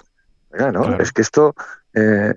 [0.51, 0.97] ¿no?
[0.99, 1.53] Es que esto
[1.93, 2.33] eh,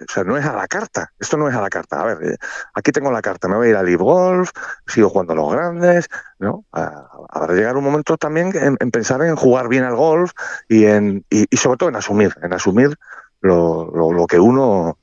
[0.00, 1.12] o sea, no es a la carta.
[1.18, 2.00] Esto no es a la carta.
[2.00, 2.36] A ver, eh,
[2.74, 3.48] aquí tengo la carta.
[3.48, 4.50] Me voy a ir a Live Golf,
[4.86, 6.64] sigo jugando a los grandes, ¿no?
[6.72, 10.32] habrá llegar un momento también en, pensar en jugar bien al golf
[10.68, 12.96] y en y, sobre todo en asumir, en asumir
[13.40, 14.98] lo, lo, que uno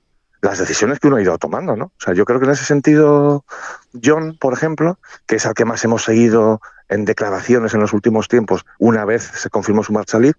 [0.46, 1.86] las decisiones que uno ha ido tomando, ¿no?
[1.86, 3.46] O sea, yo creo que en ese sentido,
[4.02, 8.28] John, por ejemplo, que es al que más hemos seguido en declaraciones en los últimos
[8.28, 10.38] tiempos, una vez se confirmó su marcha libre,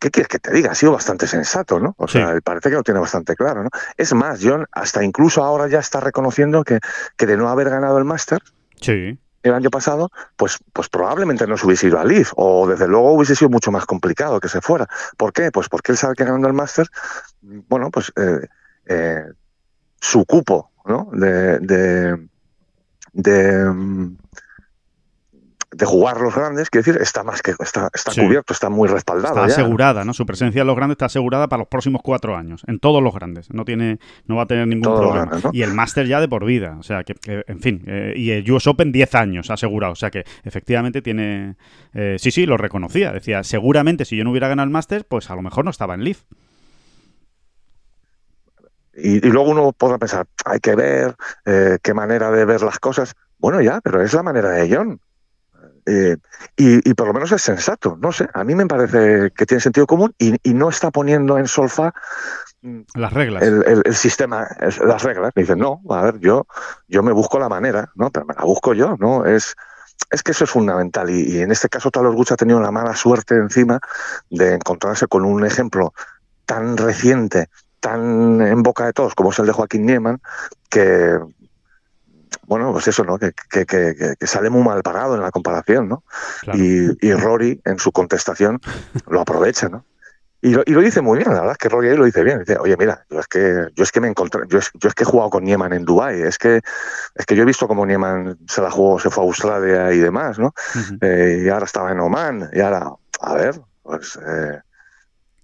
[0.00, 0.72] ¿qué quieres que te diga?
[0.72, 1.94] Ha sido bastante sensato, ¿no?
[1.96, 3.70] O sea, parece que lo tiene bastante claro, ¿no?
[3.96, 6.80] Es más, John hasta incluso ahora ya está reconociendo que,
[7.16, 8.42] que de no haber ganado el Master
[8.80, 9.16] sí.
[9.44, 13.12] el año pasado, pues, pues probablemente no se hubiese ido al Leaf, o desde luego
[13.12, 14.88] hubiese sido mucho más complicado que se fuera.
[15.16, 15.52] ¿Por qué?
[15.52, 16.88] Pues porque él sabe que ganando el Master,
[17.40, 18.48] bueno, pues eh,
[18.86, 19.24] eh,
[20.00, 21.08] su cupo, ¿no?
[21.12, 22.28] de, de,
[23.12, 24.16] de mm,
[25.72, 29.34] de jugar los grandes, quiero decir, está más que está, está cubierto, está muy respaldado.
[29.34, 30.12] Está asegurada, ¿no?
[30.12, 33.14] Su presencia en los grandes está asegurada para los próximos cuatro años, en todos los
[33.14, 33.50] grandes.
[33.52, 35.30] No tiene, no va a tener ningún problema.
[35.52, 37.14] Y el máster ya de por vida, o sea que,
[37.46, 41.56] en fin, eh, y el US Open 10 años asegurado, o sea que efectivamente tiene,
[41.94, 45.30] eh, sí, sí, lo reconocía, decía, seguramente si yo no hubiera ganado el máster, pues
[45.30, 46.22] a lo mejor no estaba en Leaf.
[48.94, 53.14] Y, luego uno podrá pensar, hay que ver eh, qué manera de ver las cosas.
[53.38, 55.00] Bueno, ya, pero es la manera de John.
[55.84, 56.16] Eh,
[56.56, 59.84] y, por lo menos es sensato, no sé, a mí me parece que tiene sentido
[59.86, 61.92] común y, no está poniendo en solfa
[62.94, 63.42] las reglas.
[63.42, 65.32] El, sistema, las reglas.
[65.34, 66.46] Me dicen, no, a ver, yo,
[66.86, 68.10] yo me busco la manera, ¿no?
[68.10, 69.24] Pero me la busco yo, ¿no?
[69.24, 69.56] Es,
[70.10, 72.94] es que eso es fundamental y, en este caso Taylor Gucci ha tenido la mala
[72.94, 73.80] suerte encima
[74.30, 75.94] de encontrarse con un ejemplo
[76.44, 77.48] tan reciente,
[77.82, 80.20] tan en boca de todos como es el de Joaquín Nieman,
[80.70, 81.18] que
[82.46, 83.18] bueno, pues eso, ¿no?
[83.18, 86.04] Que, que, que, sale muy mal pagado en la comparación, ¿no?
[86.54, 88.60] Y, y, Rory, en su contestación,
[89.08, 89.84] lo aprovecha, ¿no?
[90.40, 92.22] Y lo, y lo, dice muy bien, la verdad es que Rory ahí lo dice
[92.24, 92.40] bien.
[92.40, 94.94] Dice, oye, mira, yo es que, yo es que me encontré, yo es, yo es
[94.94, 96.60] que he jugado con Nieman en Dubai es que,
[97.14, 99.98] es que yo he visto cómo Nieman se la jugó, se fue a Australia y
[99.98, 100.52] demás, ¿no?
[101.00, 102.90] Eh, y ahora estaba en Oman, y ahora,
[103.20, 104.16] a ver, pues...
[104.16, 104.60] Eh,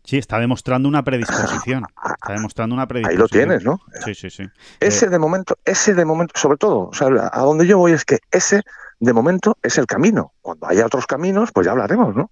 [0.09, 1.85] Sí, está demostrando una predisposición.
[2.23, 3.13] Está demostrando una predisposición.
[3.13, 3.79] Ahí lo tienes, ¿no?
[4.07, 4.43] Sí, sí, sí.
[4.81, 7.93] Ese eh, de momento, ese de momento, sobre todo, o sea, a donde yo voy
[7.93, 8.63] es que ese
[9.01, 10.33] de momento es el camino.
[10.41, 12.31] Cuando haya otros caminos, pues ya hablaremos, ¿no?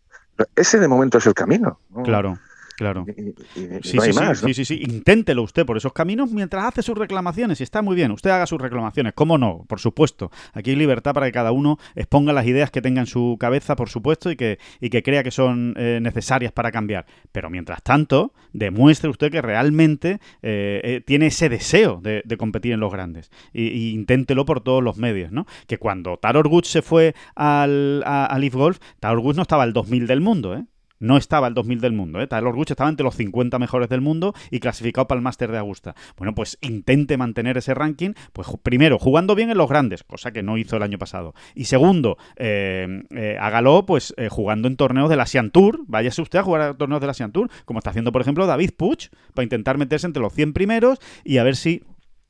[0.55, 1.79] ese de momento es el camino.
[2.03, 2.39] Claro.
[2.77, 3.07] Claro.
[3.83, 7.61] sí, sí, sí, sí, sí, Inténtelo usted por esos caminos mientras hace sus reclamaciones.
[7.61, 9.15] Y está muy bien, usted haga sus reclamaciones.
[9.15, 9.65] ¿Cómo no?
[9.67, 10.31] Por supuesto.
[10.53, 13.77] Aquí hay libertad para que cada uno exponga las ideas que tenga en su cabeza,
[13.77, 17.07] por supuesto, y que, y que crea que son eh, necesarias para cambiar.
[17.33, 22.81] Pero mientras tanto, demuestre usted que realmente eh, eh, tiene ese deseo de, competir en
[22.81, 23.31] los grandes.
[23.55, 25.47] Y, inténtelo por todos los medios, ¿no?
[25.67, 29.73] Que cuando Taror Goods se fue al, a, Leaf Golf, Taror Goods no estaba al
[29.73, 30.65] 2000 del mundo, ¿eh?
[30.99, 32.21] No estaba el 2000 del mundo.
[32.21, 32.27] ¿eh?
[32.27, 35.59] Taylor Gooch estaba entre los 50 mejores del mundo y clasificado para el Máster de
[35.59, 35.95] Augusta.
[36.17, 40.43] Bueno, pues intente mantener ese ranking, pues primero, jugando bien en los grandes, cosa que
[40.43, 41.35] no hizo el año pasado.
[41.55, 45.81] Y segundo, eh, eh, hágalo pues eh, jugando en torneos de la Asian Tour.
[45.87, 48.47] Váyase usted a jugar a torneos de la Asian Tour, como está haciendo, por ejemplo,
[48.47, 51.83] David Puch, para intentar meterse entre los 100 primeros y a ver si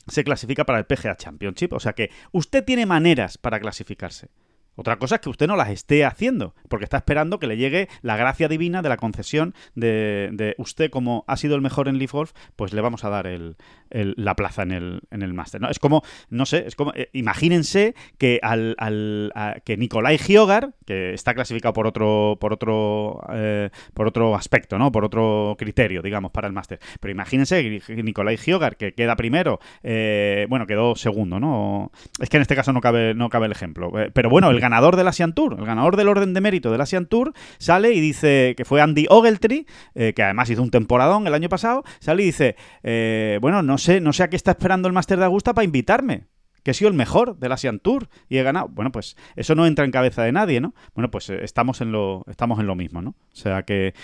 [0.06, 1.72] se clasifica para el PGA Championship.
[1.72, 4.28] O sea que usted tiene maneras para clasificarse.
[4.76, 7.88] Otra cosa es que usted no las esté haciendo, porque está esperando que le llegue
[8.02, 12.12] la gracia divina de la concesión de, usted, como ha sido el mejor en Leaf
[12.12, 13.56] Golf, pues le vamos a dar el,
[13.90, 15.60] la plaza en el, en el máster.
[15.60, 15.70] ¿no?
[15.70, 19.32] Es como, no sé, es como, eh, imagínense que al, al
[19.64, 24.92] que Nicolai Giogar, que está clasificado por otro, por otro, eh, por otro aspecto, ¿no?
[24.92, 26.78] Por otro criterio, digamos, para el máster.
[27.00, 31.90] Pero imagínense que Nicolai Giogar, que queda primero, eh, bueno, quedó segundo, ¿no?
[32.20, 33.90] Es que en este caso no cabe, no cabe el ejemplo.
[34.12, 37.06] pero bueno, el ganador del Asian Tour, el ganador del orden de mérito del Asian
[37.06, 41.34] Tour, sale y dice que fue Andy Ogletree, eh, que además hizo un temporadón el
[41.34, 44.88] año pasado, sale y dice, eh, bueno, no sé, no sé a qué está esperando
[44.88, 46.26] el Máster de Augusta para invitarme
[46.64, 48.66] que he sido el mejor del Asian Tour y he ganado.
[48.66, 50.74] Bueno, pues eso no entra en cabeza de nadie, ¿no?
[50.96, 53.10] Bueno, pues eh, estamos en lo, estamos en lo mismo, ¿no?
[53.10, 53.94] O sea que,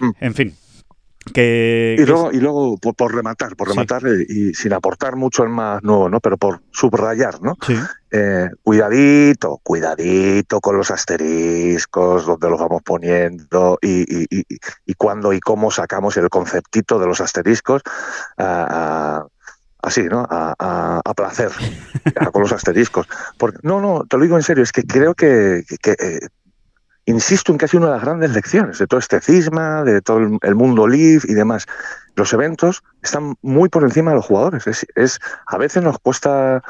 [0.00, 0.10] mm.
[0.18, 0.54] en fin,
[1.34, 5.82] y, luego, y luego por, rematar, por rematar eh, y sin aportar mucho el más
[5.82, 6.20] nuevo, ¿no?
[6.20, 7.56] Pero por subrayar, ¿no?
[8.10, 14.44] Eh, cuidadito, cuidadito con los asteriscos, donde los vamos poniendo y, y, y,
[14.86, 17.82] y cuándo y cómo sacamos el conceptito de los asteriscos.
[18.36, 20.26] así, ¿no?
[20.30, 21.50] A, placer,
[22.32, 23.06] con los asteriscos.
[23.36, 26.20] Porque, no, no, te lo digo en serio, es que creo que, que, eh,
[27.08, 30.02] insisto en que ha sido una de las grandes lecciones de todo este cisma, de
[30.02, 31.66] todo el mundo live y demás.
[32.16, 34.66] Los eventos están muy por encima de los jugadores.
[34.94, 36.62] Es, a veces nos cuesta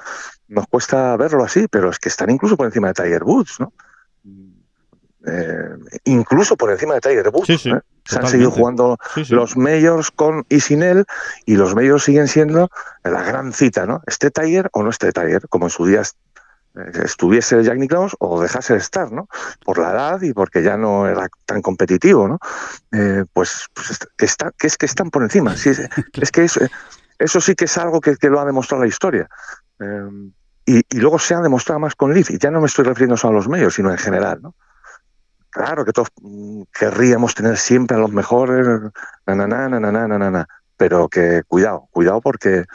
[0.48, 3.72] nos cuesta verlo así, pero es que están incluso por encima de Tiger Woods, ¿no?
[5.26, 7.66] Eh, incluso por encima de Tiger Woods.
[7.66, 7.80] ¿eh?
[8.04, 11.04] Se han seguido jugando los majors con y sin él,
[11.44, 12.70] y los majors siguen siendo
[13.04, 14.02] la gran cita, ¿no?
[14.06, 16.02] Esté Tiger o no esté Tiger, como en su día
[17.04, 19.28] estuviese Jack Nicklaus o dejase de estar, ¿no?
[19.64, 22.38] Por la edad y porque ya no era tan competitivo, ¿no?
[22.92, 25.56] Eh, pues, pues que, está, que es que están por encima.
[25.56, 25.70] Sí,
[26.20, 26.60] es que eso,
[27.18, 29.28] eso, sí que es algo que, lo ha demostrado la historia.
[29.80, 30.30] Eh,
[30.68, 32.30] y, luego se ha demostrado más con Leaf.
[32.30, 34.54] Y ya no me estoy refiriendo solo a los medios, sino en general, ¿no?
[35.50, 38.66] Claro que todos mm, querríamos tener siempre a los mejores,
[39.26, 42.66] na, na, na, pero que cuidado, cuidado porque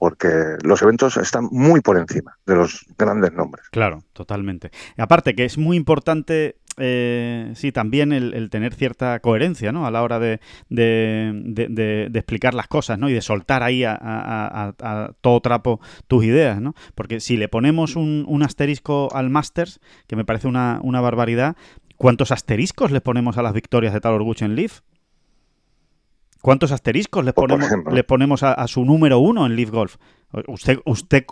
[0.00, 3.68] porque los eventos están muy por encima de los grandes nombres.
[3.70, 4.70] Claro, totalmente.
[4.96, 9.84] aparte que es muy importante eh, sí, también el, tener cierta coherencia, ¿no?
[9.84, 10.40] A la hora de,
[12.14, 13.10] explicar las cosas, ¿no?
[13.10, 14.72] Y de soltar ahí a,
[15.20, 16.74] todo trapo tus ideas, ¿no?
[16.94, 21.56] Porque si le ponemos un, asterisco al Masters, que me parece una, barbaridad,
[21.98, 24.80] ¿cuántos asteriscos le ponemos a las victorias de Talor Gucci en Leaf?
[26.42, 29.96] ¿Cuántos asteriscos le ponemos, le ponemos a, su número uno en Leaf Golf?
[30.46, 31.24] Usted, usted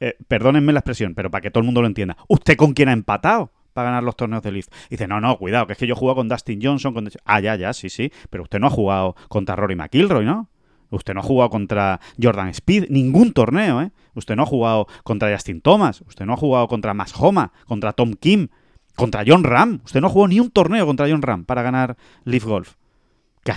[0.00, 2.88] eh, perdónenme la expresión, pero para que todo el mundo lo entienda, ¿usted con quién
[2.88, 3.52] ha empatado?
[3.72, 4.66] para ganar los torneos de Leaf.
[4.90, 6.92] dice, no, no, cuidado, que es que yo he jugado con Dustin Johnson.
[6.92, 7.08] Con...
[7.24, 8.12] Ah, ya, ya, sí, sí.
[8.30, 10.50] Pero usted no ha jugado contra Rory McIlroy, ¿no?
[10.90, 13.92] Usted no ha jugado contra Jordan Speed, ningún torneo, ¿eh?
[14.14, 17.94] Usted no ha jugado contra Justin Thomas, usted no ha jugado contra Max Homa, contra
[17.94, 18.48] Tom Kim.
[18.94, 19.80] contra John Ram.
[19.86, 22.74] Usted no jugó ni un torneo contra John Ram para ganar Leaf Golf.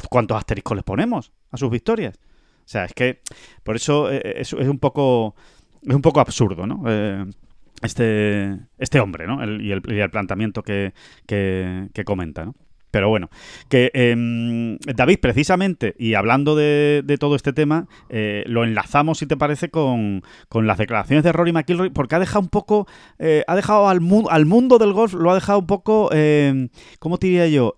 [0.10, 2.18] ¿Cuántos asteriscos les ponemos a sus victorias?
[2.18, 3.22] O sea, es que
[3.64, 5.36] por eso eh, es, es un poco
[5.88, 6.84] es un poco absurdo, ¿no?
[6.88, 7.26] Eh,
[7.82, 9.44] este, este hombre, ¿no?
[9.62, 10.94] y, el, planteamiento que,
[11.28, 12.56] que, comenta, ¿no?
[12.90, 13.30] Pero bueno,
[13.68, 19.36] que em, David, precisamente, y hablando de, todo este tema, eh, lo enlazamos, si te
[19.36, 22.88] parece, con, con, las declaraciones de Rory McIlroy, porque ha dejado un poco,
[23.20, 26.70] eh, ha dejado al, al mundo del golf, lo ha dejado un poco, em,
[27.00, 27.76] ¿cómo te diría yo?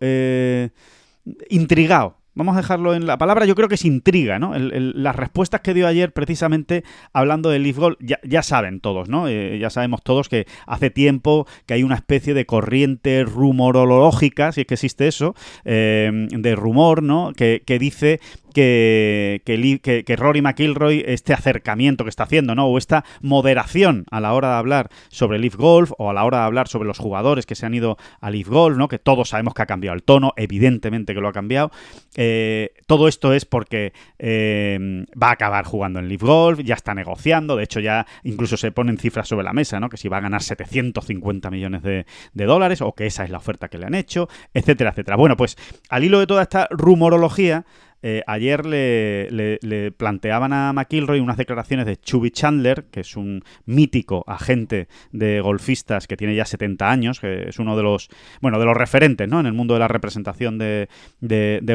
[1.50, 2.18] Intrigado.
[2.38, 4.54] Vamos a dejarlo en la palabra, yo creo que es intriga, ¿no?
[4.56, 9.28] las respuestas que dio ayer precisamente hablando del Leaf Gold, ya, saben todos, ¿no?
[9.28, 14.62] Eh, ya sabemos todos que hace tiempo que hay una especie de corriente rumorológica, si
[14.62, 15.34] es que existe eso,
[15.66, 17.34] eh, de rumor, ¿no?
[17.36, 18.20] Que, que dice
[18.58, 22.66] que, que, Rory McIlroy, este acercamiento que está haciendo, ¿no?
[22.66, 26.40] O esta moderación a la hora de hablar sobre Leaf Golf o a la hora
[26.40, 28.88] de hablar sobre los jugadores que se han ido a Leaf Golf, ¿no?
[28.88, 31.70] Que todos sabemos que ha cambiado el tono, evidentemente que lo ha cambiado.
[32.16, 36.96] Eh, todo esto es porque eh, va a acabar jugando en Leaf Golf, ya está
[36.96, 39.90] negociando, de hecho ya incluso se ponen cifras sobre la mesa, ¿no?
[39.90, 43.38] Que si va a ganar 750 millones de, de dólares o que esa es la
[43.38, 45.16] oferta que le han hecho, etcétera, etcétera.
[45.16, 45.58] Bueno, pues
[45.90, 47.66] al hilo de toda esta rumorología,
[48.02, 54.24] eh, ayer le, planteaban a McIlroy unas declaraciones de Chubby Chandler, que es un mítico
[54.28, 58.10] agente de golfistas que tiene ya 70 años, que es uno de los,
[58.42, 59.40] bueno, de los referentes ¿no?
[59.40, 60.88] en el mundo de la representación de,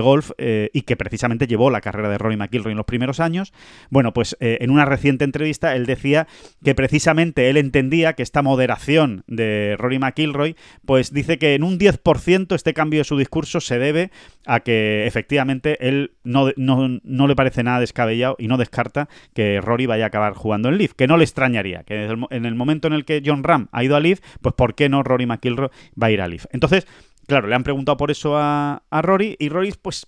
[0.02, 3.52] golf eh, y que precisamente llevó la carrera de Rory McIlroy en los primeros años.
[3.90, 6.26] Bueno, pues eh, en una reciente entrevista él decía
[6.64, 11.78] que precisamente él entendía que esta moderación de Rory McIlroy, pues dice que en un
[11.78, 14.10] 10% este cambio de su discurso se debe
[14.46, 19.86] a que efectivamente él no, no, le parece nada descabellado y no descarta que Rory
[19.86, 22.94] vaya a acabar jugando en Leaf, que no le extrañaría, que en el momento en
[22.94, 25.68] el que John Ram ha ido a Leaf, pues ¿por qué no Rory McIlroy
[26.00, 26.46] va a ir a Leaf?
[26.52, 26.86] Entonces,
[27.26, 30.06] claro, le han preguntado por eso a, Rory y Rory pues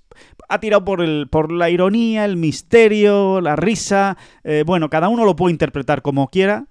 [0.48, 5.24] ha tirado por, el, por la ironía, el misterio, la risa, eh, bueno, cada uno
[5.24, 6.66] lo puede interpretar como quiera,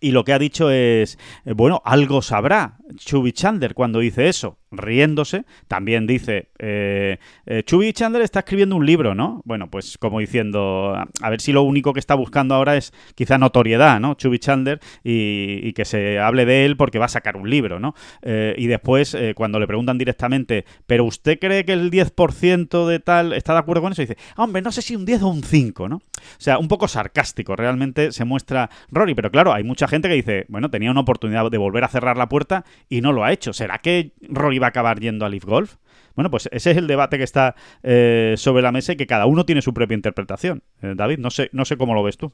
[0.00, 4.57] y lo que ha dicho es, eh, bueno, algo sabrá Chubby Chandler cuando dice eso
[4.70, 5.44] riéndose.
[5.66, 9.42] También dice, eh, eh, Chubby Chandler está escribiendo un libro, ¿no?
[9.44, 13.38] Bueno, pues como diciendo, a ver si lo único que está buscando ahora es quizá
[13.38, 14.14] notoriedad, ¿no?
[14.14, 17.94] Chubby Chandler y, que se hable de él porque va a sacar un libro, ¿no?
[18.22, 23.32] Eh, y después, cuando le preguntan directamente, ¿pero usted cree que el 10% de tal
[23.32, 24.02] está de acuerdo con eso?
[24.02, 25.96] Dice, hombre, no sé si un 10 o un 5, ¿no?
[25.96, 26.00] O
[26.40, 30.46] sea, un poco sarcástico, realmente se muestra Rory, pero claro, hay mucha gente que dice,
[30.48, 33.52] bueno, tenía una oportunidad de volver a cerrar la puerta y no lo ha hecho.
[33.52, 35.76] ¿Será que Rory va a acabar yendo a Leaf Golf?
[36.14, 39.26] Bueno, pues ese es el debate que está eh, sobre la mesa y que cada
[39.26, 40.62] uno tiene su propia interpretación.
[40.82, 42.32] Eh, David, no sé, no sé cómo lo ves tú.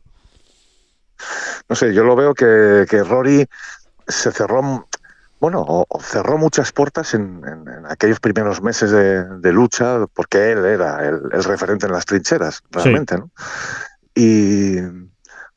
[1.69, 3.47] No sé, yo lo veo que, Rory
[4.07, 4.87] se cerró,
[5.39, 7.43] bueno, cerró muchas puertas en,
[7.89, 13.31] aquellos primeros meses de, lucha, porque él era el, referente en las trincheras, realmente, ¿no?
[14.15, 14.77] Y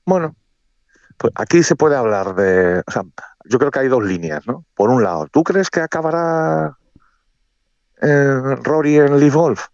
[0.06, 0.36] bueno,
[1.18, 3.04] pues aquí se puede hablar de, o sea,
[3.50, 4.66] yo creo que hay dos líneas, ¿no?
[4.76, 6.78] Por un lado, ¿tú crees que acabará
[8.02, 9.68] eh, Rory en Leaf Golf?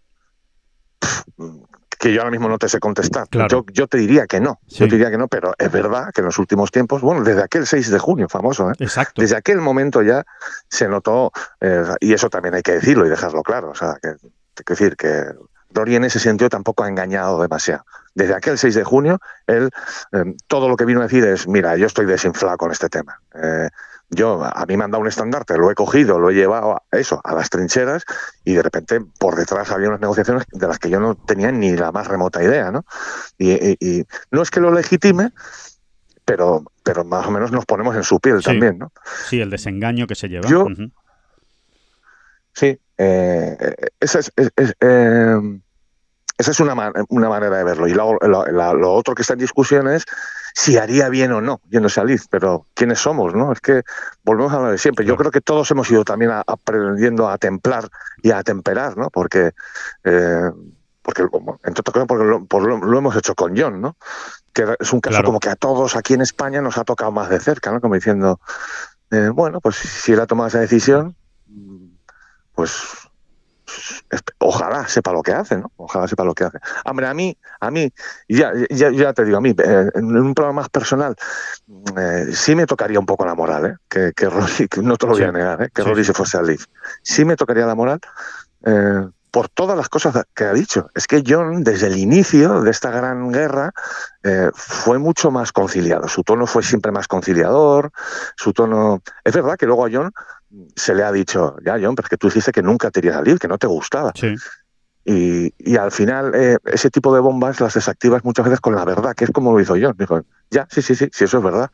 [2.04, 3.26] que yo ahora mismo no te sé contestar.
[3.72, 6.26] Yo, te diría que no, yo te diría que no, pero es verdad que en
[6.26, 8.74] los últimos tiempos, bueno, desde aquel 6 de junio famoso, ¿eh?
[8.78, 9.22] Exacto.
[9.22, 10.22] desde aquel momento ya
[10.68, 11.32] se notó,
[11.62, 14.16] eh, y eso también hay que decirlo y dejarlo claro, o sea, que,
[14.54, 15.24] que decir que
[15.70, 17.84] Rory en ese sentido tampoco ha engañado demasiado.
[18.14, 19.70] Desde aquel 6 de junio, él
[20.12, 23.20] em, todo lo que vino a decir es, mira, yo estoy desinflado con este tema.
[23.34, 23.68] Eh,
[24.10, 26.96] yo, a mí me han dado un estandarte, lo he cogido, lo he llevado a
[26.96, 28.04] eso, a las trincheras,
[28.44, 31.74] y de repente por detrás había unas negociaciones de las que yo no tenía ni
[31.74, 32.84] la más remota idea, ¿no?
[33.38, 35.32] Y, no es que lo legitime,
[36.24, 38.92] pero, pero más o menos nos ponemos en su piel también, ¿no?
[39.26, 40.48] Sí, el desengaño que se lleva.
[40.48, 40.66] Yo,
[42.54, 44.32] Sí, eh, esa es,
[46.36, 47.86] esa es una, una, manera de verlo.
[47.86, 50.04] Y luego, lo, otro que está en discusión es
[50.54, 53.34] si haría bien o no yéndose a Liz, pero ¿quiénes somos?
[53.34, 53.82] no Es que
[54.24, 55.04] volvemos a hablar de siempre.
[55.04, 57.88] Yo creo que todos hemos ido también aprendiendo a templar
[58.22, 59.10] y a temperar, ¿no?
[59.10, 59.52] Porque,
[60.04, 60.50] eh,
[61.02, 62.06] porque entre otras cosas,
[62.48, 63.96] porque lo, hemos hecho con John, ¿no?
[64.52, 67.28] Que es un caso como que a todos aquí en España nos ha tocado más
[67.28, 67.80] de cerca, ¿no?
[67.80, 68.40] Como diciendo,
[69.10, 71.16] eh, bueno, pues si él ha tomado esa decisión,
[72.54, 73.03] pues
[74.38, 75.72] ojalá sepa lo que hace, ¿no?
[75.76, 76.58] Ojalá sepa lo que hace.
[76.84, 77.92] Hombre, a mí, a mí,
[78.28, 81.16] ya, ya, ya te digo, a mí, eh, en un programa más personal,
[81.96, 83.76] eh, sí me tocaría un poco la moral, ¿eh?
[83.88, 85.70] Que, que Rory, no te lo voy a negar, ¿eh?
[85.74, 86.66] Que Rory se fuese al Leaf.
[87.02, 88.00] Sí me tocaría la moral,
[88.64, 90.90] eh, por todas las cosas que ha dicho.
[90.94, 93.72] Es que John, desde el inicio de esta gran guerra,
[94.22, 96.06] eh, fue mucho más conciliado.
[96.06, 97.90] Su tono fue siempre más conciliador,
[98.36, 99.02] su tono...
[99.24, 100.12] Es verdad que luego a John
[100.76, 103.16] se le ha dicho, ya John, pero es que tú dijiste que nunca te irías
[103.16, 104.12] a Liv, que no te gustaba.
[104.14, 104.34] Sí.
[105.06, 108.86] Y, y, al final eh, ese tipo de bombas las desactivas muchas veces con la
[108.86, 109.94] verdad, que es como lo hizo John.
[109.98, 111.70] Dijo, ya, sí, sí, sí, sí, eso es verdad.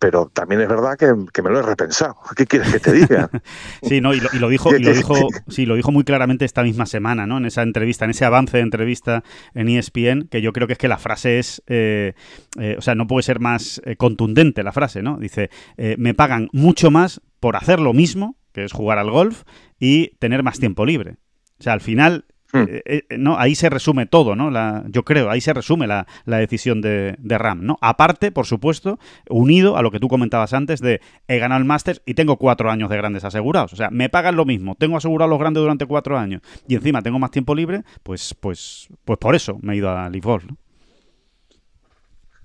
[0.00, 2.16] Pero también es verdad que, que me lo he repensado.
[2.36, 3.30] ¿Qué quieres que te diga?
[3.82, 5.14] sí, no, y lo, y lo dijo, y lo dijo,
[5.46, 7.38] sí, lo dijo muy claramente esta misma semana, ¿no?
[7.38, 9.22] En esa entrevista, en ese avance de entrevista
[9.54, 12.14] en ESPN, que yo creo que es que la frase es, eh,
[12.58, 15.18] eh, o sea, no puede ser más contundente la frase, ¿no?
[15.18, 15.50] Dice,
[15.98, 19.42] me pagan mucho más por hacer lo mismo, que es jugar al golf,
[19.80, 21.16] y tener más tiempo libre.
[21.58, 22.64] O sea, al final Hmm.
[22.68, 24.50] Eh, eh, no, ahí se resume todo, ¿no?
[24.50, 27.78] La, yo creo, ahí se resume la, la decisión de, de, Ram, ¿no?
[27.80, 28.98] Aparte, por supuesto,
[29.30, 32.70] unido a lo que tú comentabas antes de he ganado el Masters y tengo cuatro
[32.70, 33.72] años de grandes asegurados.
[33.72, 37.00] O sea, me pagan lo mismo, tengo asegurado los grandes durante cuatro años y encima
[37.00, 40.44] tengo más tiempo libre, pues, pues, pues por eso me he ido a Live Golf,
[40.44, 40.58] ¿no?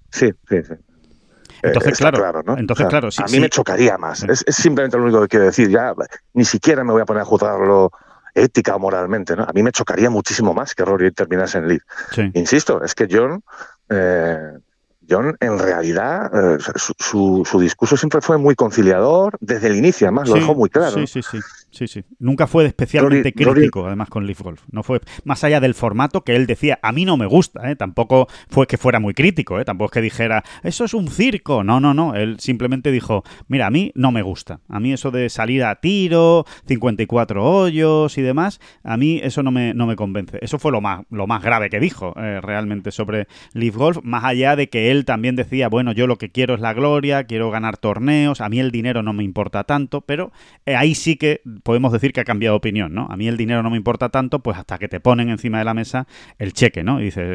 [0.09, 0.73] Sí, sí, sí.
[1.61, 2.57] Entonces, eh, claro, claro ¿no?
[2.57, 3.39] entonces, o sea, claro sí, a mí sí.
[3.39, 4.23] me chocaría más.
[4.23, 5.69] Es, es, simplemente lo único que quiero decir.
[5.69, 5.93] Ya
[6.33, 7.91] ni siquiera me voy a poner a juzgarlo
[8.37, 9.43] ética o moralmente, ¿no?
[9.43, 11.79] A mí me chocaría muchísimo más que Rory terminase en lead.
[12.11, 12.29] Sí.
[12.33, 13.43] Insisto, es que John,
[13.89, 14.37] eh,
[15.09, 20.07] John en realidad, eh, su, su, su, discurso siempre fue muy conciliador desde el inicio,
[20.07, 20.97] además, lo dejó muy claro.
[20.97, 21.39] Sí, sí, sí.
[21.71, 22.03] Sí, sí.
[22.19, 23.87] Nunca fue especialmente Rory, crítico, Rory...
[23.89, 24.63] además, con Leaf Golf.
[24.71, 27.75] No fue más allá del formato que él decía, a mí no me gusta, ¿eh?
[27.75, 29.65] Tampoco fue que fuera muy crítico, ¿eh?
[29.65, 31.63] Tampoco es que dijera, eso es un circo.
[31.63, 32.15] No, no, no.
[32.15, 34.61] Él simplemente dijo, mira, a mí no me gusta.
[34.69, 39.51] A mí eso de salir a tiro, 54 hoyos y demás, a mí eso no
[39.51, 40.39] me, no me convence.
[40.41, 44.23] Eso fue lo más, lo más grave que dijo eh, realmente sobre Leaf Golf, más
[44.23, 47.51] allá de que él también decía, bueno, yo lo que quiero es la gloria, quiero
[47.51, 50.31] ganar torneos, a mí el dinero no me importa tanto, pero
[50.65, 53.07] ahí sí que podemos decir que ha cambiado de opinión, ¿no?
[53.09, 55.65] A mí el dinero no me importa tanto, pues hasta que te ponen encima de
[55.65, 56.99] la mesa el cheque, ¿no?
[56.99, 57.27] Y dices,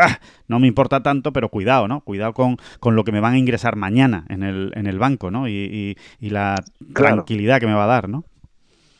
[0.00, 2.00] ah, no me importa tanto, pero cuidado, ¿no?
[2.00, 5.30] Cuidado con, con, lo que me van a ingresar mañana en el, en el banco,
[5.30, 5.48] ¿no?
[5.48, 6.56] Y, y, y la
[6.92, 7.16] claro.
[7.16, 8.24] tranquilidad que me va a dar, ¿no?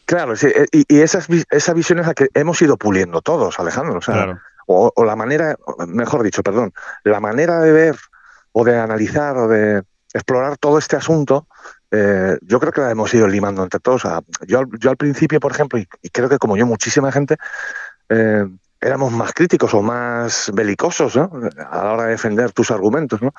[0.05, 1.21] Claro, sí, y, y esa,
[1.51, 3.99] esa visión es la que hemos ido puliendo todos, Alejandro.
[3.99, 4.39] O, sea, claro.
[4.67, 5.57] o, o la manera,
[5.87, 6.73] mejor dicho, perdón,
[7.05, 7.97] la manera de ver
[8.53, 9.83] o de analizar o de
[10.15, 11.47] explorar todo este asunto
[11.91, 14.05] eh, yo creo que la hemos ido limando entre todos.
[14.05, 17.37] O sea, yo, yo, al principio, por ejemplo, y, creo que como yo, muchísima gente,
[18.09, 18.47] eh,
[18.81, 21.31] éramos más críticos o más belicosos ¿no?
[21.71, 23.21] a la hora de defender tus argumentos.
[23.23, 23.33] ¿no?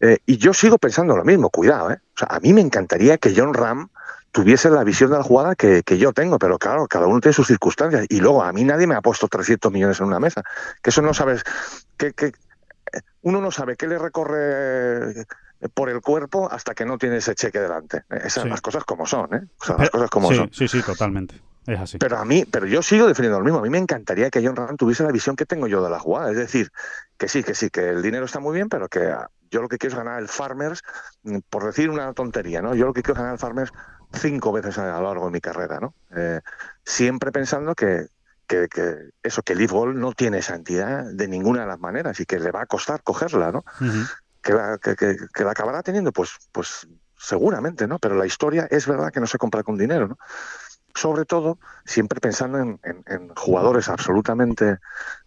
[0.00, 1.90] Eh, y yo sigo pensando lo mismo, cuidado.
[1.90, 1.98] ¿eh?
[2.14, 3.88] O sea, a mí me encantaría que John Ram
[4.30, 7.46] tuviese la visión de la jugada que, yo tengo, pero claro, cada uno tiene sus
[7.46, 8.04] circunstancias.
[8.10, 10.42] Y luego, a mí nadie me ha puesto 300 millones en una mesa.
[10.82, 11.42] Que eso no sabes.
[11.96, 12.32] Que
[13.22, 15.26] uno no sabe qué le recorre
[15.68, 18.04] por el cuerpo hasta que no tiene ese cheque delante.
[18.10, 18.48] Esas sí.
[18.48, 19.48] las cosas como son, ¿eh?
[19.60, 20.50] O sea, pero, las cosas como sí, son.
[20.52, 21.40] Sí, sí, totalmente.
[21.66, 21.98] Es así.
[21.98, 23.58] Pero a mí, pero yo sigo defendiendo lo mismo.
[23.58, 25.98] A mí me encantaría que John Ram tuviese la visión que tengo yo de la
[25.98, 26.30] jugada.
[26.30, 26.70] Es decir,
[27.18, 29.12] que sí, que sí, que el dinero está muy bien, pero que
[29.50, 30.82] yo lo que quiero es ganar el Farmers,
[31.24, 32.74] mm, por decir una tontería, ¿no?
[32.74, 33.72] Yo lo que quiero es ganar el Farmers
[34.12, 35.94] cinco veces a lo largo de mi carrera, ¿no?
[36.14, 36.40] Eh,
[36.84, 38.06] siempre pensando que,
[38.46, 41.80] que, que, eso, que el Leaf Ball no tiene esa entidad de ninguna de las
[41.80, 43.64] maneras y que le va a costar cogerla, ¿no?
[43.80, 44.08] Uh -huh
[44.46, 46.86] que la, que, que, que la acabará teniendo, pues, pues
[47.18, 47.98] seguramente, ¿no?
[47.98, 50.18] Pero la historia es verdad que no se compra con dinero, ¿no?
[50.94, 54.78] Sobre todo, siempre pensando en, en, en jugadores absolutamente,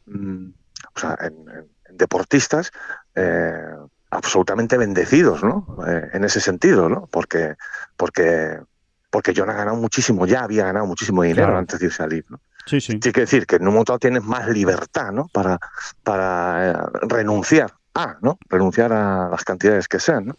[0.06, 0.48] mmm,
[0.96, 2.72] o sea, en, en deportistas
[3.14, 3.76] eh,
[4.10, 5.78] absolutamente bendecidos, ¿no?
[5.86, 7.08] Eh, en ese sentido, ¿no?
[7.08, 7.56] Porque,
[7.98, 8.62] porque,
[9.10, 11.60] porque John ha ganado muchísimo, ya había ganado muchísimo dinero claro.
[11.60, 12.40] antes de irse a Liv, ¿no?
[12.66, 13.00] Sí, sí.
[13.00, 15.28] Tiene que decir que en un momento tienes más libertad, ¿no?
[15.28, 15.60] Para,
[16.04, 18.38] para eh, renunciar a, ¿no?
[18.50, 20.36] Renunciar a las cantidades que sean, ¿no?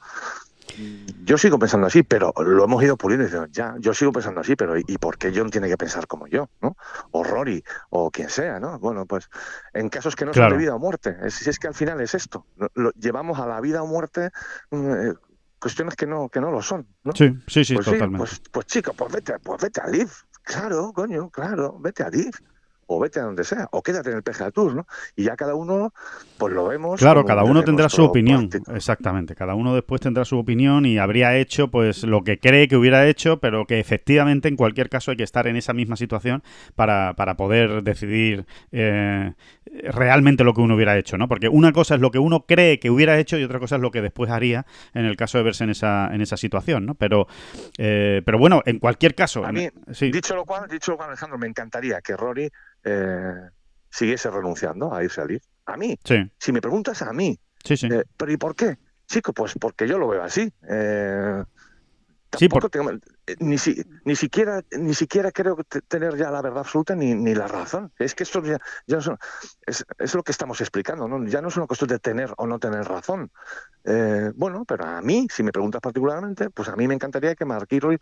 [1.24, 4.40] Yo sigo pensando así, pero lo hemos ido puliendo y diciendo, ya, yo sigo pensando
[4.40, 6.76] así, pero ¿y por qué John tiene que pensar como yo, ¿no?
[7.10, 8.78] O Rory, o quien sea, ¿no?
[8.78, 9.28] Bueno, pues
[9.74, 10.50] en casos que no claro.
[10.50, 13.46] son de vida o muerte, es, es que al final es esto, lo, llevamos a
[13.46, 14.30] la vida o muerte
[14.70, 15.14] eh,
[15.58, 17.12] cuestiones que no, que no lo son, ¿no?
[17.12, 18.26] Sí, sí, sí, pues totalmente.
[18.26, 20.10] Sí, pues, pues chico, pues vete, pues vete a Liv,
[20.42, 22.32] claro, coño, claro, vete a Liv
[22.92, 24.86] o vete a donde sea, o quédate en el PGA Tour, ¿no?
[25.14, 25.94] Y ya cada uno,
[26.36, 26.98] pues lo vemos.
[26.98, 28.74] Claro, cada uno tendrá su opinión, práctico.
[28.76, 29.36] exactamente.
[29.36, 33.06] Cada uno después tendrá su opinión y habría hecho, pues, lo que cree que hubiera
[33.06, 36.42] hecho, pero que efectivamente, en cualquier caso, hay que estar en esa misma situación
[36.74, 39.34] para, para poder decidir eh,
[39.84, 41.28] realmente lo que uno hubiera hecho, ¿no?
[41.28, 43.82] Porque una cosa es lo que uno cree que hubiera hecho y otra cosa es
[43.82, 46.94] lo que después haría en el caso de verse en esa, en esa situación, ¿no?
[46.96, 47.28] Pero,
[47.78, 49.44] eh, pero bueno, en cualquier caso.
[49.44, 50.10] A mí, sí.
[50.10, 52.50] dicho lo cual, dicho lo cual, Alejandro, me encantaría que Rory
[52.84, 53.50] eh,
[53.90, 55.48] siguiese renunciando a irse a Leeds.
[55.66, 55.98] A mí.
[56.04, 56.30] Sí.
[56.38, 57.38] Si me preguntas a mí.
[57.64, 57.86] Sí, sí.
[57.90, 58.78] Eh, ¿Pero y por qué?
[59.06, 60.52] Chico, pues porque yo lo veo así.
[60.68, 61.44] Eh,
[62.36, 62.70] sí, por...
[62.70, 62.92] tengo,
[63.40, 65.56] ni, si, ni, siquiera, ni siquiera creo
[65.88, 67.92] tener ya la verdad absoluta ni, ni la razón.
[67.98, 69.18] Es que esto ya, ya no son,
[69.66, 71.06] es, es, lo que estamos explicando.
[71.08, 71.24] ¿no?
[71.26, 73.30] Ya no es una cuestión de tener o no tener razón.
[73.84, 77.44] Eh, bueno, pero a mí, si me preguntas particularmente, pues a mí me encantaría que
[77.44, 77.98] Mark Roy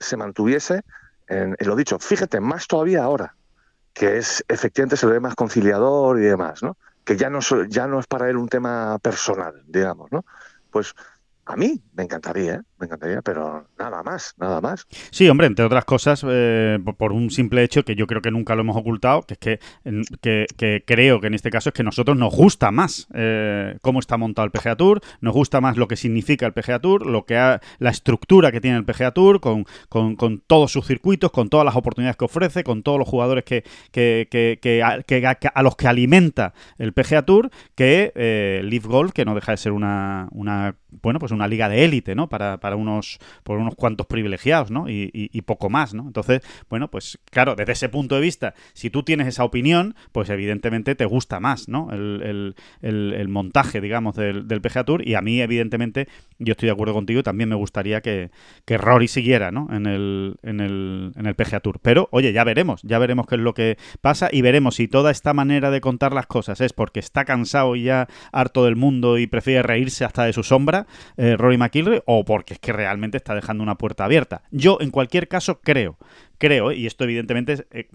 [0.00, 0.82] se mantuviese
[1.28, 3.34] en, lo dicho, fíjate, más todavía ahora,
[3.98, 6.78] que es efectivamente se ve más conciliador y demás, ¿no?
[7.04, 10.24] Que ya no, ya no es para él un tema personal, digamos, ¿no?
[10.70, 10.94] Pues
[11.46, 12.60] a mí me encantaría, ¿eh?
[12.78, 14.86] Me encantaría, pero nada más, nada más.
[15.10, 18.54] Sí, hombre, entre otras cosas, eh, por un simple hecho que yo creo que nunca
[18.54, 19.38] lo hemos ocultado, que es
[20.20, 23.76] que, que, creo que en este caso es que a nosotros nos gusta más eh,
[23.82, 27.06] cómo está montado el PGA Tour, nos gusta más lo que significa el PGA Tour,
[27.06, 31.30] lo que ha, la estructura que tiene el PGA Tour, con, con, todos sus circuitos,
[31.30, 35.76] con todas las oportunidades que ofrece, con todos los jugadores que, que, a, a, los
[35.76, 40.28] que alimenta el PGA Tour, que eh, Leaf Golf, que no deja de ser una,
[40.30, 42.28] una bueno, pues una liga de élite, ¿no?
[42.28, 44.88] Para unos, por unos cuantos privilegiados, ¿no?
[44.88, 46.02] Y, y, poco más, ¿no?
[46.02, 50.28] Entonces, bueno, pues claro, desde ese punto de vista, si tú tienes esa opinión, pues
[50.30, 51.90] evidentemente te gusta más, ¿no?
[51.92, 55.06] El, el, el, montaje, digamos, del, del, PGA Tour.
[55.06, 56.08] Y a mí, evidentemente,
[56.38, 58.30] yo estoy de acuerdo contigo, también me gustaría que,
[58.64, 59.68] que Rory siguiera, ¿no?
[59.70, 61.80] En el, en, el, en el PGA Tour.
[61.80, 65.10] Pero, oye, ya veremos, ya veremos qué es lo que pasa y veremos si toda
[65.10, 69.18] esta manera de contar las cosas es porque está cansado y ya harto del mundo
[69.18, 73.16] y prefiere reírse hasta de su sombra eh, Rory McIlroy o porque es que realmente
[73.16, 74.42] está dejando una puerta abierta.
[74.50, 75.96] Yo, en cualquier caso, creo
[76.38, 77.88] creo, y esto evidentemente, eh,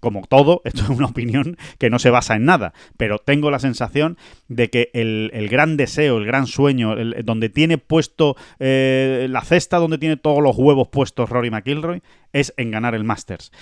[0.00, 3.58] como todo, esto es una opinión que no se basa en nada, pero tengo la
[3.58, 4.16] sensación
[4.48, 9.98] de que el, gran deseo, el gran sueño, donde tiene puesto eh, la cesta, donde
[9.98, 12.02] tiene todos los huevos puestos Rory McIlroy,
[12.32, 13.52] es en ganar el Masters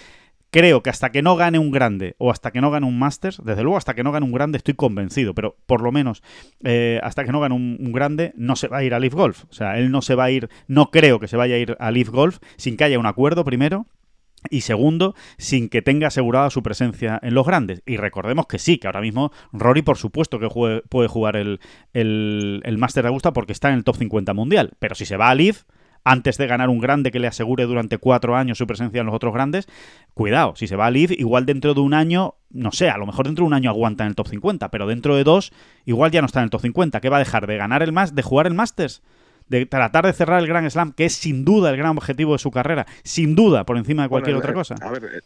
[0.51, 3.41] creo que hasta que no gane un grande o hasta que no gane un Masters,
[3.45, 6.23] desde luego hasta que no gane un grande estoy convencido, pero por lo menos
[6.65, 9.45] eh, hasta que no gane un, grande no se va a ir a Leaf Golf.
[9.51, 11.77] O sea, él no se va a ir, no creo que se vaya a ir
[11.79, 13.87] a Leaf Golf sin que haya un acuerdo primero.
[14.49, 17.83] Y segundo, sin que tenga asegurada su presencia en los grandes.
[17.85, 20.49] Y recordemos que sí, que ahora mismo Rory, por supuesto, que
[20.89, 21.61] puede jugar el,
[21.93, 24.73] el, el Master de Augusta porque está en el top 50 mundial.
[24.79, 25.65] Pero si se va a Leaf,
[26.05, 29.15] antes de ganar un grande que le asegure durante cuatro años su presencia en los
[29.15, 29.69] otros grandes,
[30.15, 33.07] cuidado, si se va a Leaf, igual dentro de un año, no sé, a lo
[33.07, 35.53] mejor dentro de un año aguanta en el top 50, pero dentro de dos,
[35.85, 37.01] igual ya no está en el top 50.
[37.01, 37.47] ¿Qué va a dejar?
[37.47, 39.03] ¿De ganar el más, de jugar el Masters?
[39.49, 42.39] de tratar de cerrar el Grand Slam, que es sin duda el gran objetivo de
[42.39, 44.77] su carrera, sin duda por encima de cualquier otra cosa.
[44.81, 45.23] A ver,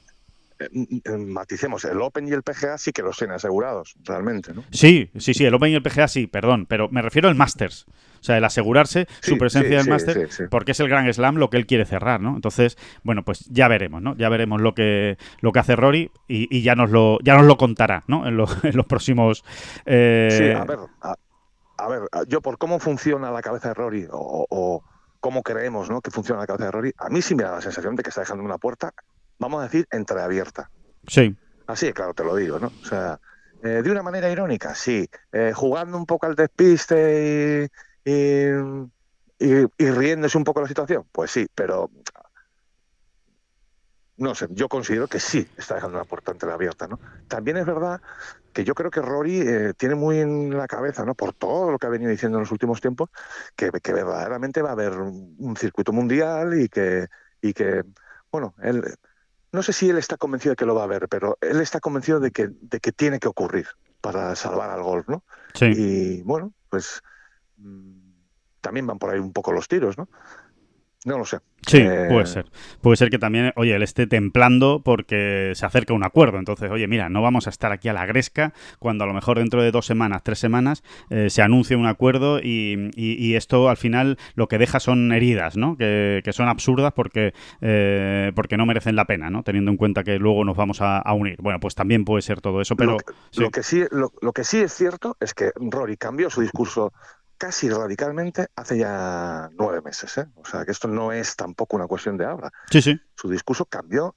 [0.58, 0.66] eh,
[1.04, 4.64] eh, maticemos, el Open y el PGA sí que los tienen asegurados, realmente, ¿no?
[4.70, 7.86] Sí, sí, sí, el Open y el PGA sí, perdón, pero me refiero al Masters.
[8.24, 11.50] O sea, el asegurarse su presencia en el Master, porque es el Gran Slam lo
[11.50, 12.34] que él quiere cerrar, ¿no?
[12.34, 14.16] Entonces, bueno, pues ya veremos, ¿no?
[14.16, 17.58] Ya veremos lo que, lo que hace Rory y, ya, nos lo, ya nos lo
[17.58, 18.26] contará, ¿no?
[18.26, 19.44] En, en los próximos...
[19.84, 20.28] Eh...
[20.30, 20.78] Sí, a ver,
[21.76, 24.82] a, ver, yo por cómo funciona la cabeza de Rory o,
[25.20, 26.00] cómo creemos ¿no?
[26.00, 28.08] que funciona la cabeza de Rory, a mí sí me da la sensación de que
[28.08, 28.94] está dejando una puerta,
[29.38, 30.70] vamos a decir, entreabierta.
[31.06, 31.36] Sí.
[31.66, 32.72] Así, claro, te lo digo, ¿no?
[32.82, 33.20] O sea,
[33.64, 35.08] eh, de una manera irónica, sí.
[35.32, 38.48] Eh, jugando un poco al despiste y y,
[39.38, 41.06] y, riéndose un poco la situación?
[41.12, 41.90] Pues sí, pero
[44.16, 47.00] no sé, yo considero que sí está dejando la puerta abierta, ¿no?
[47.26, 48.00] También es verdad
[48.52, 51.14] que yo creo que Rory eh, tiene muy en la cabeza, ¿no?
[51.14, 53.10] Por todo lo que ha venido diciendo en los últimos tiempos,
[53.56, 57.08] que, que verdaderamente va a haber un circuito mundial y que,
[57.42, 57.82] y que,
[58.30, 58.84] bueno, él,
[59.54, 61.78] no sé si él está convencido de que lo va a haber, pero él está
[61.78, 63.68] convencido de que, de que tiene que ocurrir
[64.00, 65.22] para salvar al golf, ¿no?
[65.54, 65.66] Sí.
[65.66, 67.02] Y bueno, pues
[68.60, 70.08] también van por ahí un poco los tiros, ¿no?
[71.04, 71.38] No lo sé.
[71.66, 72.46] Sí, eh, puede ser.
[72.80, 76.38] Puede ser que también, oye, él esté templando porque se acerca un acuerdo.
[76.38, 79.38] Entonces, oye, mira, no vamos a estar aquí a la gresca cuando a lo mejor
[79.38, 84.16] dentro de dos semanas, tres semanas, eh, se anuncie un acuerdo y, esto al final
[84.34, 85.76] lo que deja son heridas, ¿no?
[85.76, 89.42] Que, son absurdas porque, eh, porque no merecen la pena, ¿no?
[89.42, 91.36] Teniendo en cuenta que luego nos vamos a, unir.
[91.40, 92.96] Bueno, pues también puede ser todo eso, pero...
[93.36, 93.84] Lo que, sí.
[93.90, 96.92] lo que sí es cierto es que Rory cambió su discurso
[97.44, 100.16] casi radicalmente hace ya nueve meses.
[100.16, 100.24] ¿eh?
[100.36, 102.50] O sea, que esto no es tampoco una cuestión de ahora.
[102.70, 102.98] Sí, sí.
[103.14, 104.14] Su discurso cambió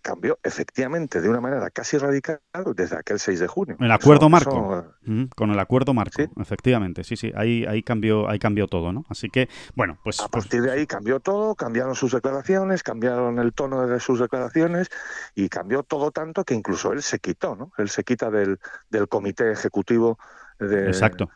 [0.00, 2.38] cambió efectivamente de una manera casi radical
[2.76, 3.76] desde aquel 6 de junio.
[3.80, 4.94] El acuerdo marco.
[5.34, 7.02] con el acuerdo marco, efectivamente.
[7.02, 9.04] Sí, sí, ahí, ahí, cambió, ahí cambió todo, ¿no?
[9.08, 10.20] Así que, bueno, pues...
[10.20, 14.20] A pues partir de ahí cambió todo, cambiaron sus declaraciones, cambiaron el tono de sus
[14.20, 14.88] declaraciones
[15.34, 17.72] y cambió todo tanto que incluso él se quitó, ¿no?
[17.76, 20.16] Él se quita del, del comité ejecutivo
[20.60, 21.28] de, Exacto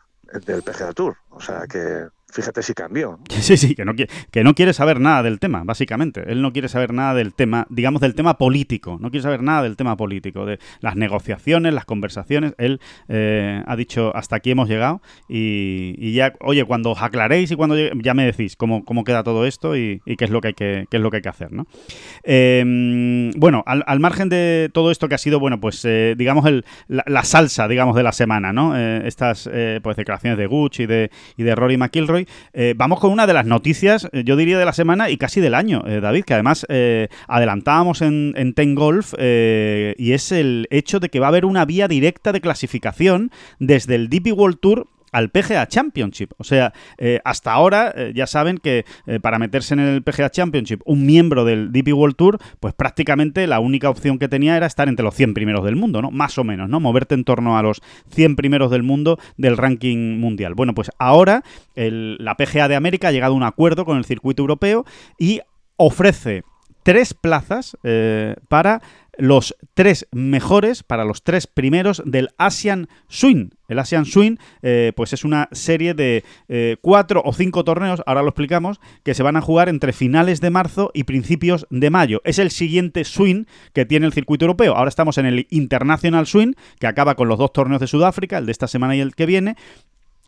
[0.45, 1.17] del PGA Tour.
[1.29, 3.19] O sea que fíjate si cambió.
[3.43, 6.23] Sí, sí, que no, que no quiere saber nada del tema, básicamente.
[6.31, 8.97] Él no quiere saber nada del tema, digamos, del tema político.
[9.01, 12.53] No quiere saber nada del tema político, de las negociaciones, las conversaciones.
[12.57, 12.79] Él
[13.09, 17.75] eh, ha dicho, hasta aquí hemos llegado y, ya, oye, cuando os aclaréis y cuando
[17.77, 20.85] ya me decís cómo, cómo queda todo esto y, qué es lo que hay que,
[20.89, 21.65] qué es lo que hay que hacer, ¿no?
[22.23, 26.65] Em, bueno, al, margen de todo esto que ha sido, bueno, pues eh, digamos el,
[26.87, 28.77] la, salsa, digamos, de la semana, ¿no?
[28.77, 29.49] Eh, estas
[29.81, 32.22] pues declaraciones de Gucci y de, y de Rory McIlroy,
[32.53, 35.41] Eh, vamos con una de las noticias, eh, yo diría de la semana y casi
[35.41, 36.65] del año, David, que además
[37.27, 41.65] adelantábamos en, en Ten Golf y es el hecho de que va a haber una
[41.65, 46.31] vía directa de clasificación desde el DP World Tour al PGA Championship.
[46.37, 50.29] O sea, eh, hasta ahora eh, ya saben que eh, para meterse en el PGA
[50.29, 54.65] Championship un miembro del DP World Tour, pues prácticamente la única opción que tenía era
[54.65, 56.11] estar entre los 100 primeros del mundo, ¿no?
[56.11, 56.79] Más o menos, ¿no?
[56.79, 60.55] Moverte en torno a los 100 primeros del mundo del ranking mundial.
[60.55, 61.43] Bueno, pues ahora
[61.75, 64.85] la PGA de América ha llegado a un acuerdo con el circuito europeo
[65.19, 65.41] y
[65.77, 66.43] ofrece
[66.83, 67.77] tres plazas
[68.47, 68.81] para
[69.17, 73.49] los tres mejores para los tres primeros del Asian Swing.
[73.67, 78.21] El Asian Swing, eh, pues es una serie de eh, cuatro o cinco torneos, ahora
[78.21, 82.21] lo explicamos, que se van a jugar entre finales de marzo y principios de mayo.
[82.23, 84.75] Es el siguiente swing que tiene el circuito europeo.
[84.75, 88.45] Ahora estamos en el International Swing, que acaba con los dos torneos de Sudáfrica, el
[88.45, 89.55] de esta semana y el que viene.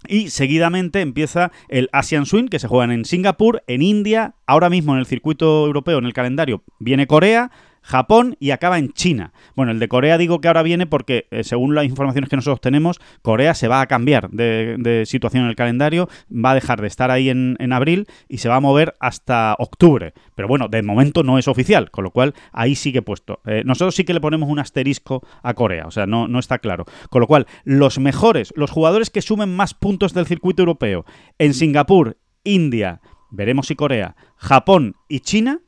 [0.08, 4.94] Y seguidamente empieza el Asian Swing, que se juegan en Singapur, en India, ahora mismo
[4.94, 7.52] en el circuito europeo, en el calendario, viene Corea,
[7.86, 9.32] Japón y acaba en China.
[9.56, 12.60] Bueno, el de Corea digo que ahora viene porque, eh, según las informaciones que nosotros
[12.60, 16.88] tenemos, Corea se va a cambiar de, situación en el calendario, va a dejar de
[16.88, 20.14] estar ahí en, abril y se va a mover hasta octubre.
[20.34, 23.42] Pero bueno, de momento no es oficial, con lo cual ahí sigue puesto.
[23.46, 26.58] Eh, nosotros sí que le ponemos un asterisco a Corea, o sea, no, no está
[26.58, 26.86] claro.
[27.12, 31.06] Con lo cual, los mejores, los jugadores que sumen más puntos del circuito europeo
[31.38, 35.60] en Singapur, India, veremos si Corea, Japón y China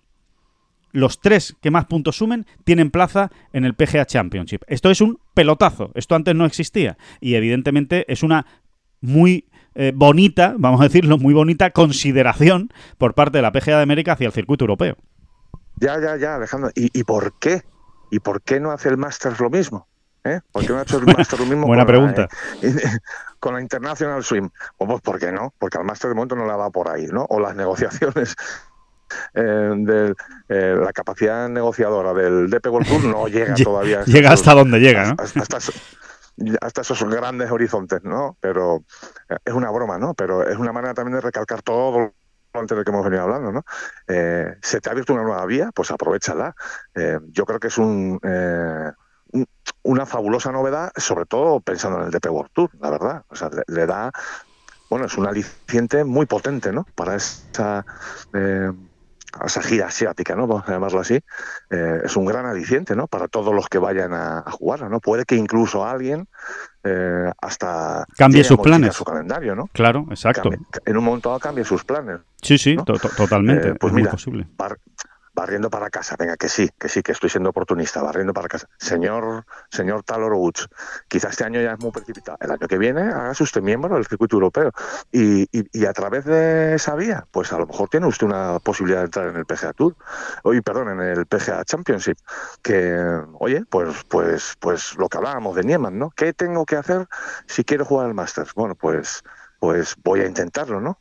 [0.91, 4.63] los tres que más puntos sumen tienen plaza en el PGA Championship.
[4.67, 8.45] Esto es un pelotazo, esto antes no existía y evidentemente es una
[9.01, 13.83] muy eh, bonita, vamos a decirlo, muy bonita consideración por parte de la PGA de
[13.83, 14.97] América hacia el circuito europeo.
[15.75, 16.71] Ya, ya, ya, Alejandro.
[16.73, 17.61] ¿Y, por qué?
[18.09, 19.87] ¿Y por qué no hace el Masters lo mismo?
[20.23, 20.41] ¿Eh?
[20.51, 21.67] ¿Por qué no ha hecho el Masters lo mismo?
[21.67, 22.27] Buena pregunta.
[22.63, 22.73] Eh,
[23.39, 24.49] con la International Swim.
[24.77, 25.53] Pues, ¿por qué no?
[25.59, 27.27] Porque al Masters de momento no la va por ahí, ¿no?
[27.29, 28.35] O las negociaciones
[29.33, 30.13] eh, de
[30.49, 34.03] eh, la capacidad negociadora del DP World Tour no llega todavía.
[34.05, 35.15] llega hasta donde llega, ¿no?
[36.61, 38.37] Hasta, esos grandes horizontes, ¿no?
[38.39, 38.83] Pero
[39.29, 40.13] eh, es una broma, ¿no?
[40.13, 42.13] Pero es una manera también de recalcar todo lo
[42.53, 43.63] antes de que hemos venido hablando, ¿no?
[44.07, 46.55] se te ha abierto una nueva vía, pues aprovechala.
[47.27, 48.19] yo creo que es un,
[49.83, 53.23] una fabulosa novedad, sobre todo pensando en el DP World Tour, la verdad.
[53.29, 54.11] O sea, le, da,
[54.89, 56.85] bueno, es un aliciente muy potente, ¿no?
[56.95, 57.85] Para esa
[59.45, 60.47] esa gira asiática, ¿no?
[60.47, 61.15] Vamos a llamarlo así,
[61.69, 63.07] eh, es un gran aliciente, ¿no?
[63.07, 64.99] Para todos los que vayan a, jugar, ¿no?
[64.99, 66.27] Puede que incluso alguien
[66.83, 69.67] eh, hasta cambie sus planes, su calendario, ¿no?
[69.73, 70.49] Claro, exacto.
[70.85, 72.19] en un momento dado cambie sus planes.
[72.41, 72.77] Sí, sí,
[73.17, 73.69] totalmente.
[73.69, 74.47] Eh, pues mira, posible
[75.37, 78.67] barriendo para casa, venga, que sí, que sí, que estoy siendo oportunista, barriendo para casa.
[78.79, 80.67] Señor, señor Talor Woods,
[81.07, 82.39] quizás este año ya es muy precipitado.
[82.41, 84.71] El año que viene hágase usted miembro del circuito europeo
[85.11, 89.01] y, y, a través de esa vía, pues a lo mejor tiene usted una posibilidad
[89.01, 89.95] de entrar en el PGA Tour,
[90.41, 92.17] oye, perdón, en el PGA Championship,
[92.63, 92.97] que,
[93.37, 96.09] oye, pues, pues, pues lo que hablábamos de Nieman, ¿no?
[96.15, 97.07] ¿Qué tengo que hacer
[97.45, 98.55] si quiero jugar al Masters?
[98.55, 99.21] Bueno, pues,
[99.59, 100.97] pues voy a intentarlo, ¿no?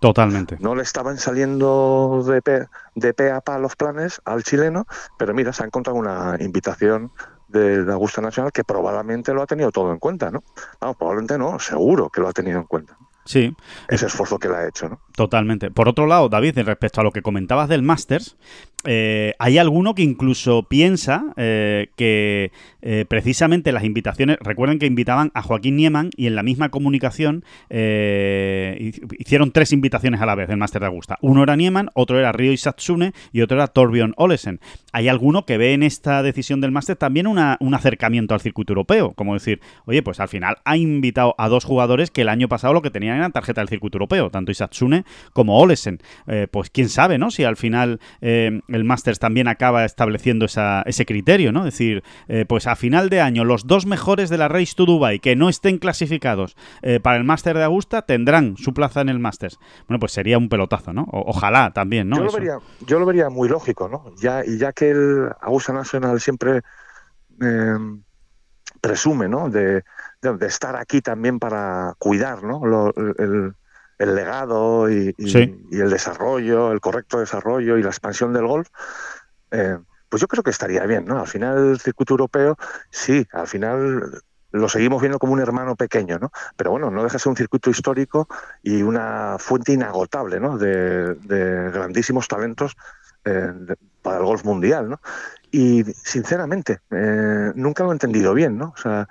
[0.00, 0.56] Totalmente.
[0.60, 4.86] No le estaban saliendo de pe, de pe a pa los planes al chileno,
[5.18, 7.10] pero mira, se ha encontrado una invitación
[7.48, 10.44] de la Augusta Nacional que probablemente lo ha tenido todo en cuenta, ¿no?
[10.80, 12.96] Vamos, probablemente no, seguro que lo ha tenido en cuenta.
[13.24, 13.54] Sí.
[13.88, 15.00] Ese esfuerzo que le ha hecho, ¿no?
[15.14, 15.70] Totalmente.
[15.70, 18.38] Por otro lado, David, respecto a lo que comentabas del Masters,
[18.84, 25.32] eh, hay alguno que incluso piensa eh, que eh, precisamente las invitaciones, recuerden que invitaban
[25.34, 30.58] a Joaquín Nieman y en la misma comunicación hicieron tres invitaciones a la vez del
[30.58, 31.18] Master de Augusta.
[31.22, 34.60] Uno era Nieman, otro era Ryo Isatsune y otro era Torbjörn Olesen.
[34.92, 39.12] Hay alguno que ve en esta decisión del Master también un acercamiento al circuito europeo,
[39.14, 42.74] como decir, oye, pues al final ha invitado a dos jugadores que el año pasado
[42.74, 45.98] lo que tenían era tarjeta del circuito europeo, tanto Isatsune como Olesen.
[46.50, 47.30] pues quién sabe, ¿no?
[47.30, 48.00] Si al final
[48.68, 51.60] el Masters también acaba estableciendo ese criterio, ¿no?
[51.60, 54.84] Es decir, eh, pues a final de año los dos mejores de la Race to
[54.86, 59.08] Dubai que no estén clasificados eh, para el Master de Augusta tendrán su plaza en
[59.08, 59.58] el Masters.
[59.88, 61.06] Bueno, pues sería un pelotazo, ¿no?
[61.10, 62.16] ojalá también, ¿no?
[62.16, 64.14] Yo lo, vería, yo lo vería muy lógico, ¿no?
[64.16, 66.62] Ya, y ya que el Augusta Nacional siempre
[67.40, 68.02] em,
[68.80, 69.50] presume, ¿no?
[69.50, 69.82] De,
[70.40, 72.62] estar aquí también para cuidar, ¿no?
[73.18, 73.54] el,
[73.98, 78.68] el legado y, el desarrollo, el correcto desarrollo y la expansión del golf,
[79.50, 79.78] eh,
[80.08, 81.20] pues yo creo que estaría bien, ¿no?
[81.20, 82.56] Al final el circuito europeo,
[82.90, 86.30] sí, al final lo seguimos viendo como un hermano pequeño, ¿no?
[86.56, 88.28] Pero bueno, no deja de ser un circuito histórico
[88.62, 90.56] y una fuente inagotable, ¿no?
[90.56, 91.16] De,
[91.72, 92.76] grandísimos talentos
[93.24, 93.52] eh,
[94.00, 95.00] para el golf mundial, ¿no?
[95.50, 98.72] Y sinceramente, eh, nunca lo he entendido bien, ¿no?
[98.74, 99.08] O sea,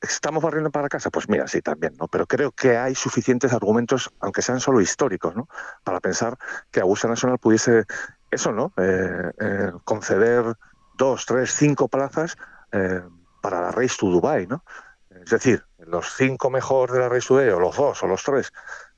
[0.00, 1.10] ¿Estamos barriendo para casa?
[1.10, 2.08] Pues mira, sí, también, ¿no?
[2.08, 5.48] Pero creo que hay suficientes argumentos, aunque sean solo históricos, ¿no?
[5.84, 6.38] Para pensar
[6.70, 7.84] que Augusta Nacional pudiese,
[8.30, 8.72] eso, ¿no?
[8.78, 10.56] Eh, eh, conceder
[10.96, 12.38] dos, tres, cinco plazas
[12.72, 13.02] eh,
[13.42, 14.64] para la Race to Dubai, ¿no?
[15.10, 18.22] Es decir, los cinco mejores de la Race to Dubai, o los dos, o los
[18.22, 18.52] tres,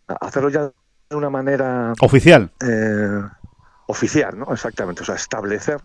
[0.06, 0.70] hacerlo ya
[1.10, 1.94] de una manera...
[2.00, 2.52] Oficial.
[3.86, 4.52] oficial, ¿no?
[4.52, 5.02] Exactamente.
[5.02, 5.80] O sea, establecer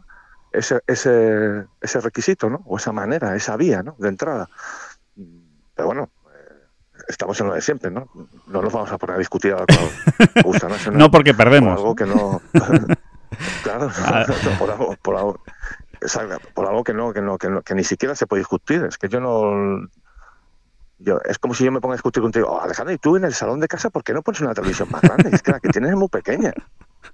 [0.52, 2.62] ese, ese, ese requisito, ¿no?
[2.66, 3.96] O esa manera, esa vía, ¿no?
[3.98, 4.48] De entrada.
[5.78, 6.56] Pero bueno, eh,
[7.08, 8.10] estamos en lo de siempre, ¿no?
[8.48, 9.66] No nos vamos a poner a discutir ahora
[10.44, 11.00] con Nacional.
[11.00, 11.76] no porque perdemos.
[11.76, 12.42] Por algo que no.
[13.64, 14.26] claro, ah.
[14.58, 15.40] por, algo, por, algo,
[16.56, 18.84] por algo que no, que no, que no, que ni siquiera se puede discutir.
[18.86, 19.88] Es que yo no.
[21.00, 23.24] Yo, es como si yo me ponga a discutir contigo, oh, Alejandro, ¿y tú en
[23.26, 25.30] el salón de casa por qué no pones una televisión más grande?
[25.32, 26.52] Es que la que tienes es muy pequeña.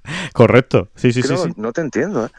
[0.33, 1.53] Correcto, sí, sí, sí, sí.
[1.57, 2.25] No te entiendo.
[2.25, 2.29] ¿eh?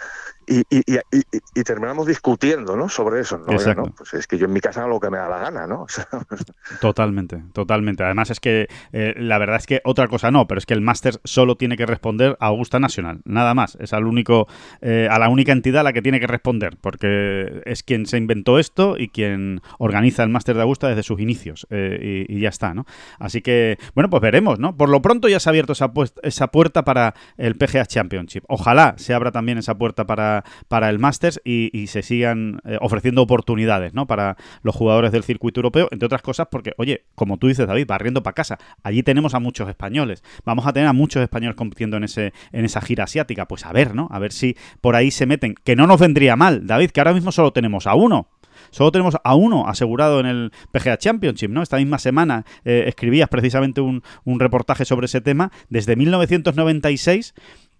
[0.47, 1.23] Y, y, y,
[1.55, 2.89] y, terminamos discutiendo ¿no?
[2.89, 3.39] sobre eso.
[3.39, 3.47] ¿no?
[3.47, 5.87] Pues es que yo en mi casa hago lo que me da la gana, ¿no?
[6.81, 8.05] totalmente, totalmente.
[8.05, 10.81] Además es que eh, la verdad es que otra cosa no, pero es que el
[10.81, 13.77] máster solo tiene que responder a Augusta Nacional, nada más.
[13.81, 14.49] Es al único,
[14.81, 18.19] eh, a la única entidad a la que tiene que responder, porque es quien se
[18.19, 22.49] inventó esto y quien organiza el máster de Augusta desde sus inicios eh, y, ya
[22.49, 22.85] está, ¿no?
[23.19, 24.77] Así que, bueno, pues veremos, ¿no?
[24.77, 25.93] Por lo pronto ya se ha abierto esa,
[26.23, 28.45] esa puerta para el PGA Championship.
[28.49, 30.34] Ojalá se abra también esa puerta para
[30.69, 34.07] para, el Masters y, se sigan eh, ofreciendo oportunidades ¿no?
[34.07, 37.87] para los jugadores del circuito europeo, entre otras cosas porque, oye, como tú dices, David,
[37.87, 41.97] barriendo para casa, allí tenemos a muchos españoles, vamos a tener a muchos españoles compitiendo
[41.97, 44.09] en, ese, en esa gira asiática, pues a ver, ¿no?
[44.11, 47.13] A ver si por ahí se meten, que no nos vendría mal, David, que ahora
[47.13, 48.29] mismo solo tenemos a uno,
[48.71, 51.63] Solo tenemos a uno asegurado en el PGA Championship, ¿no?
[51.63, 55.53] Esta misma semana eh, escribías precisamente un, un, reportaje sobre ese tema.
[55.69, 57.35] Desde 1996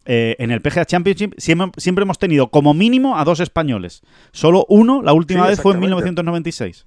[0.05, 4.03] eh, en el PGA Championship siempre, hemos tenido como mínimo a dos españoles.
[4.33, 6.87] Solo uno, la última vez fue en 1996.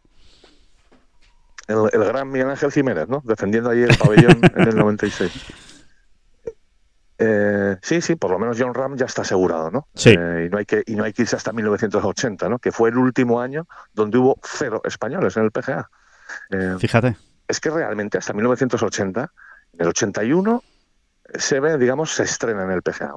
[1.68, 3.22] El, el, gran Miguel Ángel Jiménez, ¿no?
[3.26, 5.32] Defendiendo ahí el pabellón en el 96.
[7.20, 9.88] Eh, sí, sí, por lo menos John Ram ya está asegurado, ¿no?
[9.96, 10.10] Sí.
[10.10, 12.60] Eh, y, no hay que, y no hay que irse hasta 1980, ¿no?
[12.60, 15.90] Que fue el último año donde hubo cero españoles en el PGA.
[16.80, 17.18] Fíjate.
[17.48, 19.32] Es que realmente hasta 1980,
[19.74, 20.64] en el 81
[21.36, 23.14] se ve, digamos, se estrena en el PGA.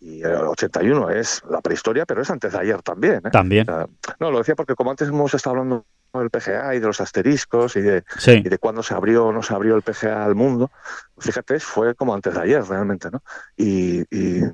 [0.00, 3.22] y el 81 es la prehistoria, pero es antes de ayer también.
[3.24, 3.30] ¿eh?
[3.30, 3.66] También.
[3.66, 7.76] no, lo decía porque como antes hemos estado hablando del PGA y de los asteriscos
[7.76, 10.70] y de, y de cuándo se abrió o no se abrió el PGA al mundo,
[11.18, 13.22] fíjate, fue como antes de ayer realmente, ¿no?
[13.56, 14.44] Y, y,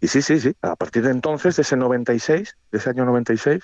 [0.00, 3.62] y sí, sí, sí, a partir de entonces, de ese 96, de ese año 96,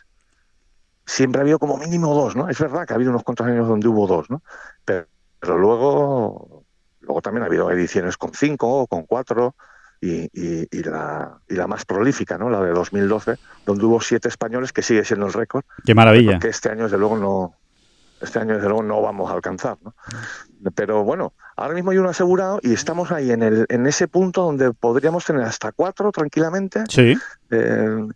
[1.07, 2.49] siempre ha habido como mínimo dos, ¿no?
[2.49, 4.43] Es verdad que ha habido unos cuantos años donde hubo dos, ¿no?
[4.85, 5.07] Pero,
[5.39, 6.64] pero luego
[7.05, 9.55] Luego también ha habido ediciones con cinco o con cuatro
[10.01, 12.51] y, la, y la más prolífica, ¿no?
[12.51, 15.65] La de 2012, donde hubo siete españoles, que sigue siendo el récord.
[15.85, 16.39] ¡Qué maravilla!
[16.39, 17.55] Que este año, desde luego, no,
[18.21, 19.79] este año desde luego no vamos a alcanzar.
[19.83, 19.95] ¿no?
[20.75, 24.43] Pero bueno, ahora mismo hay uno asegurado y estamos ahí en, el, en ese punto
[24.43, 26.85] donde podríamos tener hasta cuatro tranquilamente.
[26.89, 27.17] Sí.
[27.51, 28.09] Eh,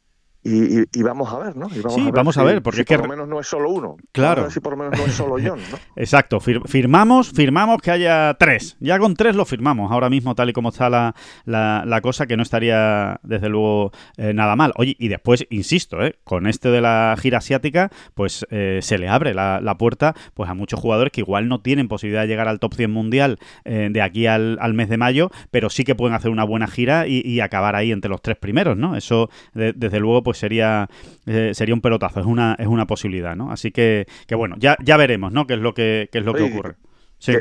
[0.42, 1.66] y, vamos a ver, ¿no?
[1.74, 3.46] Y vamos sí, a ver vamos a ver, porque si por lo menos no es
[3.46, 3.96] solo uno.
[4.12, 4.50] Claro.
[4.50, 5.78] si por lo menos no es solo John, ¿no?
[5.96, 8.76] Exacto, firmamos, firmamos que haya tres.
[8.80, 11.14] Ya con tres lo firmamos, ahora mismo tal y como está la,
[11.44, 14.72] la, cosa, que no estaría desde luego eh, nada mal.
[14.76, 16.16] Oye, y después, insisto, ¿eh?
[16.24, 20.54] con este de la gira asiática, pues eh, se le abre la, puerta pues a
[20.54, 24.02] muchos jugadores que igual no tienen posibilidad de llegar al top 100 mundial eh, de
[24.02, 27.76] aquí al, mes de mayo, pero sí que pueden hacer una buena gira y, acabar
[27.76, 28.96] ahí entre los tres primeros, ¿no?
[28.96, 30.88] Eso, desde luego, pues sería,
[31.26, 33.52] eh, sería un pelotazo, es una, es una posibilidad, ¿no?
[33.52, 35.46] Así que, que bueno, ya, ya veremos, ¿no?
[35.46, 36.76] Qué es lo que, qué es lo que ocurre.
[37.18, 37.36] Sí.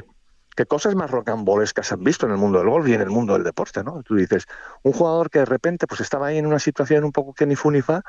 [0.56, 3.34] ¿Qué, cosas más rocambolescas han visto en el mundo del golf y en el mundo
[3.34, 4.02] del deporte, ¿no?
[4.04, 4.48] Tú dices,
[4.84, 7.56] un jugador que de repente pues estaba ahí en una situación un poco que ni
[7.56, 8.02] fu ni fa,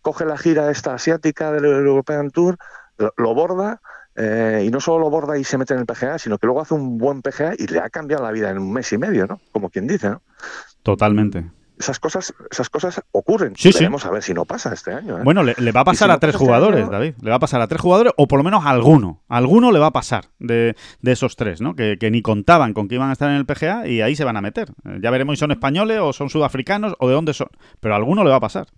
[0.00, 2.56] coge la gira esta asiática del European Tour,
[2.96, 3.80] lo, borda,
[4.16, 6.62] eh, y no solo lo borda y se mete en el PGA, sino que luego
[6.62, 9.26] hace un buen PGA y le ha cambiado la vida en un mes y medio,
[9.26, 9.40] ¿no?
[9.52, 10.22] Como quien dice, ¿no?
[10.82, 11.44] Totalmente
[11.78, 13.54] esas cosas, esas cosas ocurren.
[13.56, 15.18] Sí, a ver si no pasa este año.
[15.18, 15.22] ¿eh?
[15.24, 17.14] Bueno, le, va a pasar a tres este jugadores, David.
[17.20, 19.22] Le va a pasar a tres jugadores, o por lo menos a alguno.
[19.28, 21.74] alguno le va a pasar de, esos tres, ¿no?
[21.74, 24.36] Que, ni contaban con que iban a estar en el PGA y ahí se van
[24.36, 24.68] a meter.
[25.00, 27.48] Ya veremos si son españoles o son sudafricanos o de dónde son.
[27.80, 28.68] Pero a alguno le va a pasar.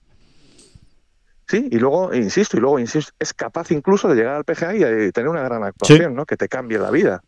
[1.49, 5.12] Sí, y luego, insisto, y luego, insisto, es capaz incluso de llegar al PGA y
[5.12, 6.24] tener una gran actuación, ¿no?
[6.24, 7.22] Que te cambie la vida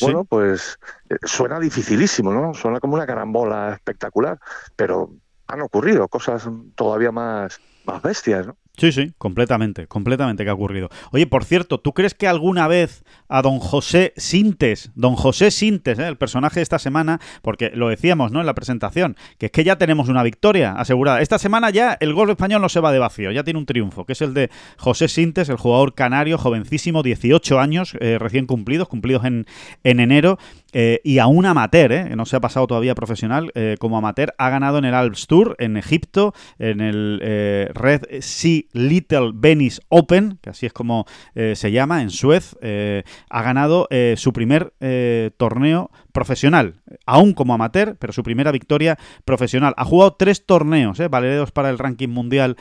[0.00, 0.78] bueno, pues
[1.08, 2.54] eh, suena dificilísimo, ¿no?
[2.54, 4.38] Suena como una carambola espectacular,
[4.76, 5.10] pero
[5.46, 8.56] han ocurrido cosas todavía más, más bestias, ¿no?
[8.78, 10.88] Sí, sí, completamente, completamente que ha ocurrido.
[11.10, 15.98] Oye, por cierto, ¿tú crees que alguna vez a don José Sintes, don José Sintes,
[15.98, 16.06] ¿eh?
[16.06, 18.38] el personaje de esta semana, porque lo decíamos, ¿no?
[18.38, 21.20] En la presentación, que es que ya tenemos una victoria asegurada.
[21.20, 24.06] Esta semana ya el gol español no se va de vacío, ya tiene un triunfo,
[24.06, 28.86] que es el de José Sintes, el jugador canario, jovencísimo, 18 años, eh, recién cumplidos,
[28.86, 29.46] cumplidos en,
[29.82, 30.38] en enero,
[30.72, 32.16] eh, y a un amateur, ¿eh?
[32.16, 35.56] no se ha pasado todavía profesional, eh, como amateur, ha ganado en el Alps Tour,
[35.58, 37.20] en Egipto, en el
[37.74, 42.56] Red Sea Little Venice Open, que así es como se llama, en Suez,
[43.30, 44.72] ha ganado su primer
[45.36, 46.74] torneo profesional,
[47.06, 49.72] aún como amateur, pero su primera victoria profesional.
[49.76, 51.08] Ha jugado tres torneos, ¿eh?
[51.08, 52.56] para el ranking mundial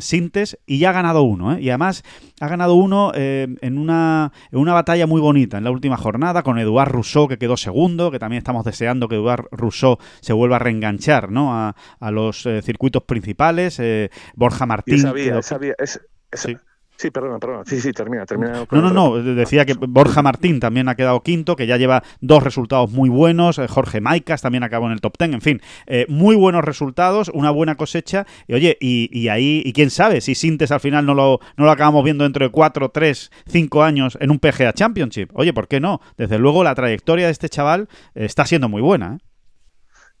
[0.00, 1.58] Sintes, y ya ha ganado uno.
[1.58, 2.02] Y además
[2.40, 6.58] ha ganado uno en, una, en una batalla muy bonita, en la última jornada, con
[6.58, 10.60] Eduard Rousseau, que quedó segundo, que también estamos deseando que Eduard Rousseau se vuelva a
[10.60, 11.54] reenganchar ¿no?
[11.54, 13.78] a, a los eh, circuitos principales.
[13.80, 15.00] Eh, Borja Martín.
[15.00, 16.00] Sabía, sabía, es,
[16.32, 16.56] sí.
[16.96, 17.64] Sí, perdona, perdona.
[17.66, 18.66] Sí, sí, termina, termina.
[18.70, 19.22] No, no, no.
[19.22, 23.58] Decía que Borja Martín también ha quedado quinto, que ya lleva dos resultados muy buenos.
[23.58, 25.34] Eh, Jorge Maicas también acabó en el top ten.
[25.34, 28.26] En fin, eh, muy buenos resultados, una buena cosecha.
[28.46, 31.64] Y oye, y, y, ahí, y quién sabe si Sintes al final no lo, no
[31.64, 35.30] lo acabamos viendo dentro de cuatro, tres, cinco años en un PGA Championship.
[35.34, 36.00] Oye, ¿por qué no?
[36.16, 39.16] Desde luego la trayectoria de este chaval eh, está siendo muy buena.
[39.16, 39.24] ¿eh?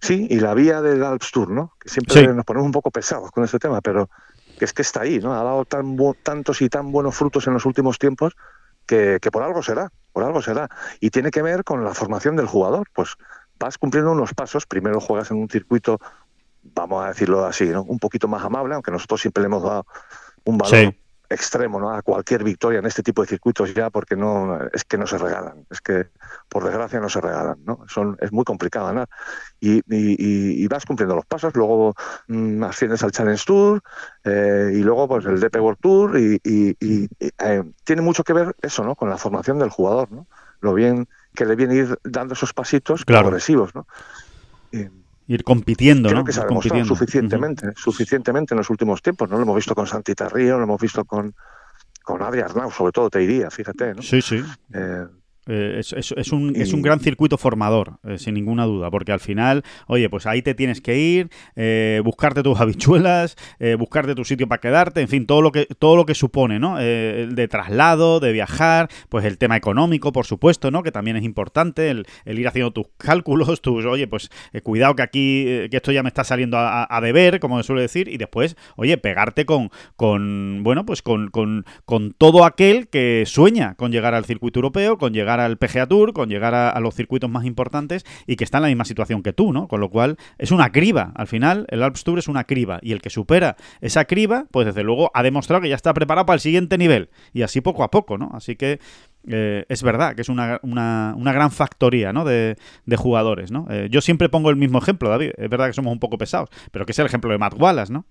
[0.00, 1.72] Sí, y la vía del Alps Tour, ¿no?
[1.80, 2.26] Que siempre sí.
[2.26, 4.10] nos ponemos un poco pesados con este tema, pero
[4.58, 5.34] que es que está ahí, ¿no?
[5.34, 8.36] Ha dado tan tantos y tan buenos frutos en los últimos tiempos
[8.86, 10.68] que, que, por algo será, por algo será.
[11.00, 12.88] Y tiene que ver con la formación del jugador.
[12.94, 13.14] Pues
[13.58, 15.98] vas cumpliendo unos pasos, primero juegas en un circuito,
[16.62, 17.82] vamos a decirlo así, ¿no?
[17.82, 19.86] Un poquito más amable, aunque nosotros siempre le hemos dado
[20.44, 21.90] un valor sí extremo ¿no?
[21.90, 25.18] a cualquier victoria en este tipo de circuitos ya porque no es que no se
[25.18, 26.08] regalan es que
[26.48, 27.80] por desgracia no se regalan ¿no?
[27.88, 29.08] Son, es muy complicado ganar
[29.60, 31.94] y, y, y, vas cumpliendo los pasos luego
[32.28, 33.82] mmm, asciendes al Challenge Tour
[34.24, 38.84] eh, y luego pues el DP World Tour y, eh, tiene mucho que ver eso
[38.84, 38.94] ¿no?
[38.94, 40.26] con la formación del jugador ¿no?
[40.60, 43.24] lo bien que le viene ir dando esos pasitos claro.
[43.24, 43.86] progresivos ¿no?
[45.26, 46.24] Ir compitiendo, Creo ¿no?
[46.24, 47.78] que se ha demostrado suficientemente, uh -huh.
[47.78, 49.36] suficientemente en los últimos tiempos, ¿no?
[49.36, 51.34] Lo hemos visto con Santi Tarrío, lo hemos visto con,
[52.02, 54.02] con Adri Arnau, sobre todo te diría, fíjate, ¿no?
[54.02, 54.42] Sí, sí.
[54.72, 55.06] Eh,
[55.46, 59.12] eh, es, es, es, un, es, un, gran circuito formador, eh, sin ninguna duda, porque
[59.12, 63.36] al final, oye, pues ahí te tienes que ir, eh, buscarte tus habichuelas,
[63.78, 66.76] buscarte tu sitio para quedarte, en fin, todo lo que, todo lo que supone, ¿no?
[66.76, 70.82] De traslado, de viajar, pues el tema económico, por supuesto, ¿no?
[70.82, 74.30] Que también es importante, el, el ir haciendo tus cálculos, tus, oye, pues
[74.62, 77.82] cuidado que aquí, que esto ya me está saliendo a, a, deber, como se suele
[77.82, 83.24] decir, y después, oye, pegarte con, con bueno, pues con, con, con todo aquel que
[83.26, 86.94] sueña con llegar al circuito europeo, con llegar al PGA Tour, con llegar a, los
[86.94, 89.68] circuitos más importantes y que está en la misma situación que tú, ¿no?
[89.68, 91.12] Con lo cual es una criba.
[91.14, 94.66] Al final, el Alps Tour es una criba y el que supera esa criba, pues
[94.66, 97.84] desde luego ha demostrado que ya está preparado para el siguiente nivel y así poco
[97.84, 98.30] a poco, ¿no?
[98.34, 98.80] Así que
[99.26, 102.24] eh, es verdad que es una, una, una gran factoría ¿no?
[102.24, 103.66] de, de jugadores, ¿no?
[103.70, 105.30] Eh, yo siempre pongo el mismo ejemplo, David.
[105.36, 107.92] Es verdad que somos un poco pesados, pero que es el ejemplo de Matt Wallace,
[107.92, 108.04] ¿no?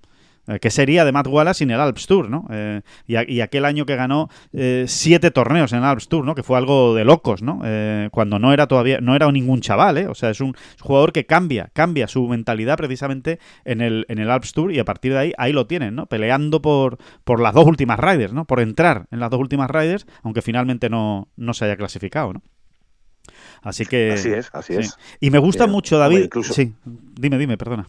[0.48, 2.48] Eh, ¿Qué sería de Matt Wallace sin el Alps Tour, ¿no?
[2.52, 6.26] Eh, y, a, y, aquel año que ganó eh, siete torneos en el Alps Tour,
[6.26, 6.36] ¿no?
[6.36, 7.62] Que fue algo de locos, ¿no?
[7.64, 10.08] Eh, cuando no era todavía, no era ningún chaval, ¿eh?
[10.08, 14.30] O sea, es un, jugador que cambia, cambia su mentalidad precisamente en el, en el
[14.30, 16.08] Alps Tour y a partir de ahí, ahí lo tienen, ¿no?
[16.08, 18.46] Peleando por, por las dos últimas Riders, ¿no?
[18.46, 22.42] Por entrar en las dos últimas Riders, aunque finalmente no, no se haya clasificado, ¿no?
[23.62, 24.12] Así que...
[24.12, 24.80] Así es, así sí.
[24.82, 24.98] es.
[25.22, 25.72] Y me gusta Bien.
[25.72, 26.26] mucho, David...
[26.26, 26.54] Incluso...
[26.54, 27.88] Sí, dime, dime, perdona.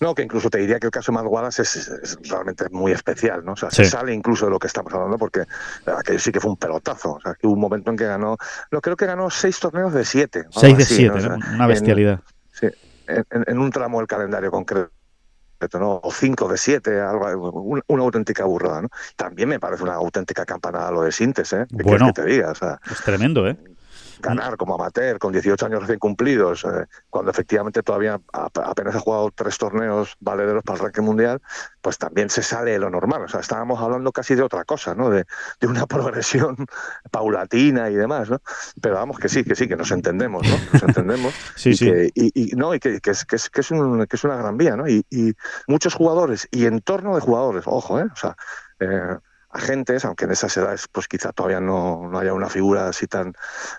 [0.00, 3.44] No, que incluso te diría que el caso de Wallace es, es, realmente muy especial,
[3.44, 3.52] ¿no?
[3.52, 3.84] O sea, sí.
[3.84, 5.44] se sale incluso de lo que estamos hablando porque
[5.86, 7.12] aquello sí que fue un pelotazo.
[7.12, 8.38] O sea, que hubo un momento en que ganó,
[8.70, 10.46] no creo que ganó seis torneos de siete.
[10.50, 11.18] Seis de así, siete, ¿no?
[11.18, 12.20] o sea, una bestialidad.
[12.62, 12.78] En, sí,
[13.08, 14.90] en, en, un tramo del calendario concreto.
[15.78, 16.00] ¿no?
[16.02, 18.88] o cinco de siete, algo, una, una, auténtica burrada, ¿no?
[19.14, 21.66] También me parece una auténtica campanada lo de Sintes, ¿eh?
[21.68, 22.52] ¿Qué bueno, que te diga?
[22.52, 23.58] O sea, es tremendo, ¿eh?
[24.20, 29.30] Ganar como amateur con 18 años recién cumplidos, eh, cuando efectivamente todavía apenas ha jugado
[29.34, 31.40] tres torneos valederos para el ranking mundial,
[31.80, 33.22] pues también se sale de lo normal.
[33.24, 35.10] O sea, estábamos hablando casi de otra cosa, ¿no?
[35.10, 35.24] De,
[35.60, 36.56] de una progresión
[37.10, 38.40] paulatina y demás, ¿no?
[38.80, 40.56] Pero vamos que sí, que sí, que nos entendemos, ¿no?
[40.72, 41.34] Nos entendemos.
[41.56, 41.86] sí, y sí.
[41.86, 44.24] Que, y, y, no, y que, que, es, que, es, que, es un, que es
[44.24, 44.88] una gran vía, ¿no?
[44.88, 45.32] Y, y
[45.66, 48.06] muchos jugadores y entorno de jugadores, ojo, ¿eh?
[48.12, 48.36] O sea,
[48.80, 49.16] eh,
[49.50, 53.34] agentes, aunque en esas edades pues quizá todavía no, no haya una figura así tan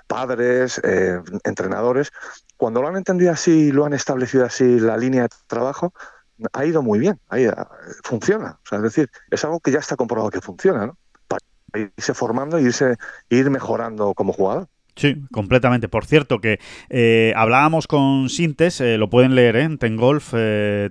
[0.07, 2.11] padres, eh, entrenadores,
[2.57, 5.93] cuando lo han entendido así, lo han establecido así la línea de trabajo,
[6.53, 7.47] ha ido muy bien, ahí
[8.03, 10.97] funciona, o sea, es decir, es algo que ya está comprobado que funciona, ¿no?
[11.27, 11.41] Para
[11.75, 12.97] irse formando y irse
[13.29, 14.67] ir mejorando como jugador.
[14.95, 15.87] Sí, completamente.
[15.87, 19.63] Por cierto, que eh, hablábamos con Sintes, eh, lo pueden leer ¿eh?
[19.63, 20.33] en Tengolf,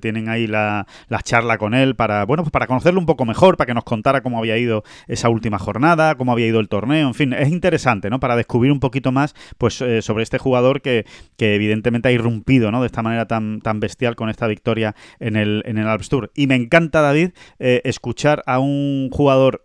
[0.01, 3.59] tienen ahí la, la, charla con él para, bueno, pues para conocerlo un poco mejor,
[3.59, 7.09] para que nos contara cómo había ido esa última jornada, cómo había ido el torneo,
[7.09, 8.21] en fin, es interesante, ¿no?
[8.21, 11.05] Para descubrir un poquito más, pues, sobre este jugador que,
[11.37, 12.81] que, evidentemente ha irrumpido, ¿no?
[12.81, 16.31] De esta manera tan, tan bestial con esta victoria en el, en el Alps Tour.
[16.35, 19.63] Y me encanta, David, escuchar a un jugador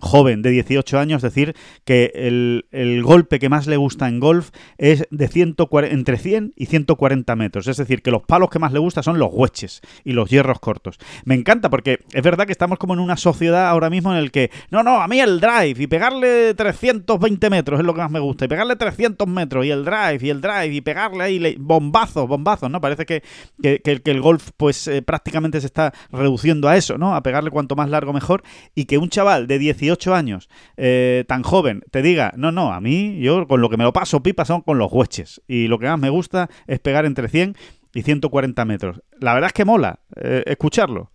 [0.00, 4.50] joven de 18 años decir que el, el golpe que más le gusta en golf
[4.78, 7.66] es de 140, entre 100 y 140 metros.
[7.66, 10.60] Es decir, que los palos que más le gusta son los hueches y los hierros
[10.60, 10.98] cortos.
[11.24, 14.30] Me encanta porque es verdad que estamos como en una sociedad ahora mismo en el
[14.30, 18.10] que, no, no, a mí el drive y pegarle 320 metros es lo que más
[18.10, 18.44] me gusta.
[18.44, 22.70] Y pegarle 300 metros y el drive y el drive y pegarle ahí bombazos, bombazos,
[22.70, 22.80] ¿no?
[22.80, 23.22] Parece que,
[23.60, 27.14] que, el golf pues eh, prácticamente se está reduciendo a eso, ¿no?
[27.14, 28.42] A pegarle cuanto más largo mejor
[28.74, 32.80] y que un chaval de 18 años eh, tan joven te diga, no, no, a
[32.80, 35.40] mí yo con lo que me lo paso pipa son con los hueches.
[35.46, 37.56] Y lo que más me gusta es pegar entre 100
[37.94, 39.02] y 140 metros.
[39.20, 41.10] La verdad es que mola eh, escucharlo.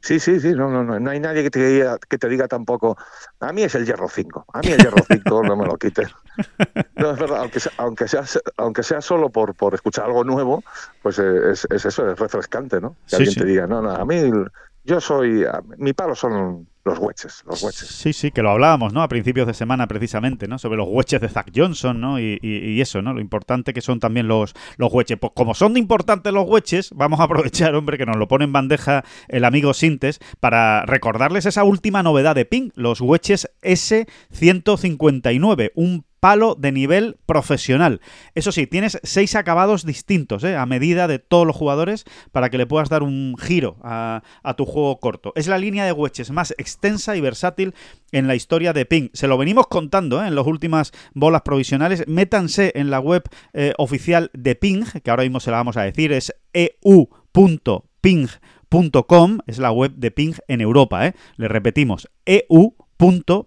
[0.00, 2.48] Sí, sí, sí, no, no, no, no hay nadie que te, diga, que te diga
[2.48, 2.96] tampoco,
[3.38, 6.08] a mí es el hierro 5, a mí el hierro 5 no me lo quites.
[6.96, 8.24] No, es verdad, aunque sea, aunque sea,
[8.56, 10.62] aunque sea solo por, por escuchar algo nuevo,
[11.02, 12.96] pues es, es eso, es refrescante, ¿no?
[13.08, 14.30] Que alguien te diga, no, no, a mí
[14.84, 15.44] yo soy,
[15.76, 17.88] mi palo son los hueches, los hueches.
[17.88, 19.02] Sí, sí, que lo hablábamos, ¿no?
[19.02, 20.58] A principios de semana precisamente, ¿no?
[20.58, 22.18] Sobre los hueches de Zach Johnson, ¿no?
[22.18, 23.14] Y, eso, ¿no?
[23.14, 25.16] Lo importante que son también los, los hueches.
[25.18, 28.52] Pues como son importantes los hueches, vamos a aprovechar, hombre, que nos lo pone en
[28.52, 36.04] bandeja el amigo Sintes para recordarles esa última novedad de Ping, los hueches S159, un
[36.22, 38.00] palo de nivel profesional.
[38.36, 40.54] Eso sí, tienes seis acabados distintos, ¿eh?
[40.54, 44.22] a medida de todos los jugadores, para que le puedas dar un giro a,
[44.56, 45.32] tu juego corto.
[45.34, 47.74] Es la línea de wedges más extensa y versátil
[48.12, 49.08] en la historia de Ping.
[49.14, 50.28] Se lo venimos contando ¿eh?
[50.28, 52.04] en las últimas bolas provisionales.
[52.06, 55.82] Métanse en la web eh, oficial de Ping, que ahora mismo se la vamos a
[55.82, 56.98] decir, es eu.ping.com,
[59.48, 61.14] es la web de Ping en Europa, ¿eh?
[61.36, 62.76] Le repetimos, eu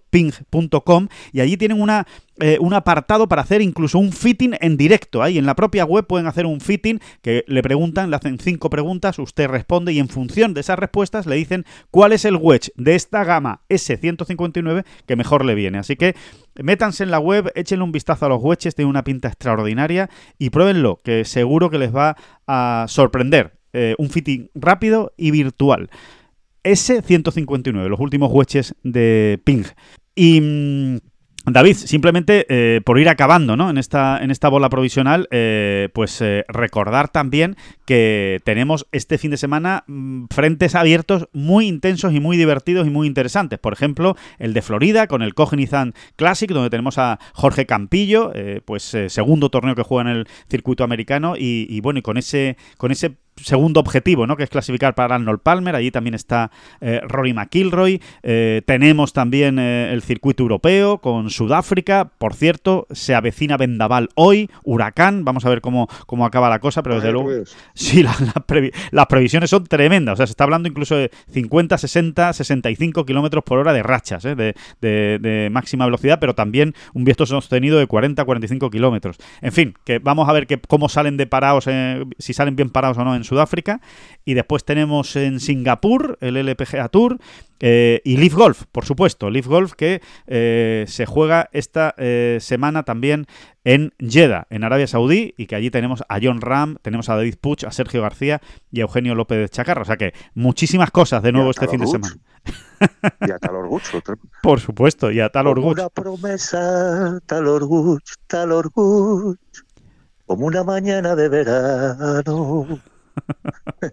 [0.09, 2.05] ping.com y allí tienen una,
[2.39, 5.23] eh, un apartado para hacer incluso un fitting en directo.
[5.23, 8.69] Ahí en la propia web pueden hacer un fitting que le preguntan, le hacen cinco
[8.69, 12.71] preguntas, usted responde y en función de esas respuestas le dicen cuál es el wedge
[12.75, 15.77] de esta gama S159 que mejor le viene.
[15.77, 16.15] Así que
[16.55, 20.49] métanse en la web, échenle un vistazo a los wedges, tiene una pinta extraordinaria y
[20.49, 23.53] pruébenlo, que seguro que les va a sorprender.
[23.77, 25.89] Eh, un fitting rápido y virtual.
[26.65, 29.63] S159, los últimos wedges de Ping.
[30.15, 30.97] Y mm,
[31.47, 33.69] David, simplemente eh, por ir acabando ¿no?
[33.69, 37.55] en, esta, en esta bola provisional, eh, pues eh, recordar también
[37.85, 42.89] que tenemos este fin de semana mm, frentes abiertos muy intensos y muy divertidos y
[42.89, 43.59] muy interesantes.
[43.59, 48.33] Por ejemplo, el de Florida con el Cognizant Classic, donde tenemos a Jorge Campillo,
[48.65, 52.57] pues segundo torneo que juega en el circuito americano y, y bueno, y con ese,
[52.77, 54.37] con ese segundo objetivo, ¿no?
[54.37, 55.75] Que es clasificar para Arnold Palmer.
[55.75, 58.01] Allí también está eh, Rory McIlroy.
[58.23, 62.11] Eh, tenemos también eh, el circuito europeo con Sudáfrica.
[62.17, 65.25] Por cierto, se avecina Vendaval hoy, huracán.
[65.25, 67.29] Vamos a ver cómo, cómo acaba la cosa, pero desde luego.
[67.73, 70.13] Sí, las previsiones son tremendas.
[70.13, 74.23] O sea, se está hablando incluso de 50, 60, 65 kilómetros por hora de rachas
[74.23, 79.17] de, de, máxima velocidad, pero también un viento sostenido de 40, 45 kilómetros.
[79.41, 81.67] En fin, que vamos a ver que, cómo salen de parados,
[82.17, 83.81] si salen bien parados o no en Sudáfrica.
[84.23, 87.19] Y después tenemos en Singapur el LPGA Tour
[87.59, 89.29] eh, y Leaf Golf, por supuesto.
[89.29, 93.27] Leaf Golf que eh, se juega esta eh, semana también
[93.63, 97.35] en Jeddah, en Arabia Saudí, y que allí tenemos a John Ram, tenemos a David
[97.39, 99.81] Puch, a Sergio García y a Eugenio López de Chacarra.
[99.81, 102.15] O sea que muchísimas cosas de nuevo este fin de semana.
[103.21, 103.83] Y a tal orgullo.
[104.43, 105.81] Por supuesto, y a tal orgullo.
[105.81, 109.37] Una promesa, tal orgullo, tal orgullo.
[110.25, 112.81] Como una mañana de verano.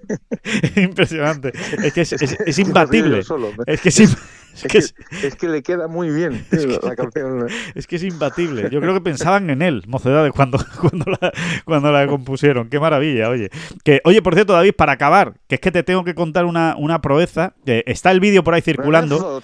[0.77, 1.53] Impresionante.
[1.83, 3.21] Es que es, imbatible.
[3.67, 3.89] es que
[4.79, 6.45] es, que le queda muy bien
[6.83, 7.47] la canción.
[7.75, 8.69] Es que es imbatible.
[8.71, 11.33] Yo creo que pensaban en él, mocedades, cuando, cuando, la,
[11.65, 12.69] cuando la compusieron.
[12.69, 13.51] Qué maravilla, oye.
[13.85, 16.77] Que, oye, por cierto, David, para acabar, que es que te tengo que contar una,
[16.77, 17.55] una proeza.
[17.65, 19.41] está el vídeo por ahí circulando.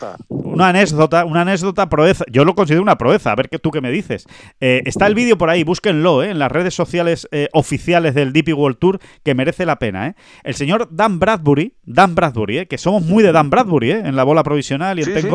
[0.59, 2.25] Una anécdota, una anécdota proeza.
[2.29, 4.27] Yo lo considero una proeza, a ver qué tú qué me dices.
[4.59, 8.33] Eh, está el vídeo por ahí, búsquenlo, eh, en las redes sociales eh, oficiales del
[8.33, 10.17] DP World Tour, que merece la pena.
[10.43, 14.43] El señor Dan Bradbury, Dan Bradbury, que somos muy de Dan Bradbury, en la bola
[14.43, 15.29] provisional y en sí,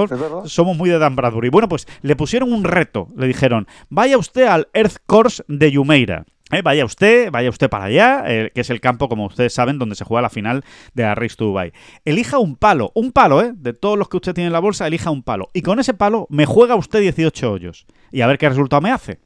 [0.43, 1.47] somos muy de Dan Bradbury.
[1.47, 6.25] Bueno, pues le pusieron un reto, le dijeron, vaya usted al Earth Course de Yumeira.
[6.61, 10.05] Vaya usted, vaya usted para allá, que es el campo, como ustedes saben, donde se
[10.05, 11.73] juega la final de la Race to Dubai.
[12.05, 13.53] Elija un palo, un palo, ¿eh?
[13.55, 15.49] De todos los que usted tiene en la bolsa, elija un palo.
[15.53, 17.85] Y con ese palo me juega usted 18 hoyos.
[18.11, 19.19] Y a ver qué resultado me hace.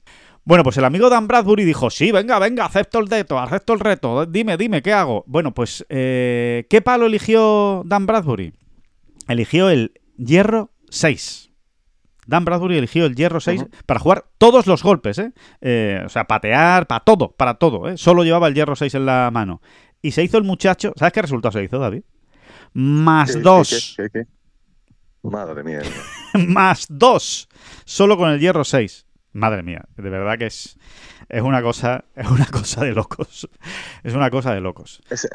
[0.47, 3.81] Bueno, pues el amigo Dan Bradbury dijo, sí, venga, venga, acepto el reto, acepto el
[3.81, 5.25] reto, dime, dime, ¿qué hago?
[5.27, 8.53] Bueno, pues, eh, ¿qué palo eligió Dan Bradbury?
[9.27, 11.46] Eligió el hierro 6.
[12.27, 15.31] Dan Bradbury eligió el hierro 6 para jugar todos los golpes, ¿eh?
[15.61, 16.03] ¿eh?
[16.05, 17.97] O sea, patear, para todo, para todo, ¿eh?
[17.97, 19.61] Solo llevaba el hierro 6 en la mano.
[20.01, 22.03] Y se hizo el muchacho, ¿sabes qué resultado se hizo, David?
[22.73, 23.97] Más 2.
[25.23, 25.81] Madre mía.
[26.47, 27.49] más 2.
[27.85, 29.05] Solo con el hierro 6.
[29.33, 30.77] Madre mía, de verdad que es,
[31.29, 33.47] es una cosa, es una cosa de locos.
[34.03, 35.01] Es una cosa de locos.
[35.09, 35.27] Es,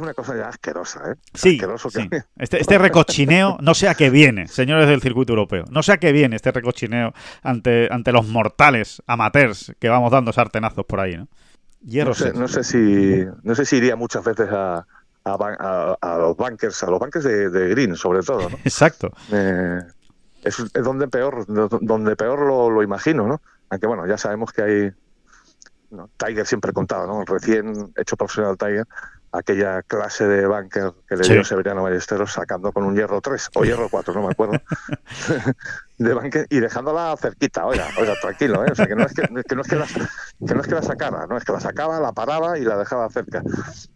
[0.00, 1.14] una cosa ya asquerosa, ¿eh?
[1.34, 1.60] Sí,
[2.36, 5.64] Este, este, recochineo no sé a qué viene, señores del circuito europeo.
[5.70, 7.12] No sé a qué viene este recochineo
[7.42, 11.28] ante, ante los mortales amateurs que vamos dando sartenazos por ahí, ¿no?
[11.82, 14.86] no, sé, no sé si no sé si iría muchas veces a,
[15.24, 18.56] a, los bankers, a los bankers de, Green, sobre todo, ¿no?
[18.64, 19.10] Exacto.
[19.32, 19.80] Eh,
[20.42, 23.40] es, donde peor, donde peor lo, imagino, ¿no?
[23.70, 24.92] Aunque bueno, ya sabemos que hay
[26.18, 27.24] Tiger siempre contado, ¿no?
[27.24, 28.86] Recién hecho profesional Tiger,
[29.34, 33.64] aquella clase de banker que le dio Severiano Ballesteros sacando con un hierro 3 o
[33.64, 34.54] hierro 4, no me acuerdo,
[35.98, 38.70] de banker y dejándola cerquita, oiga, oiga, tranquilo, ¿eh?
[38.70, 40.82] O sea, que no es que, no, es que, la, que no es que la
[40.82, 43.42] sacara, no es que la sacaba, la paraba y la dejaba cerca.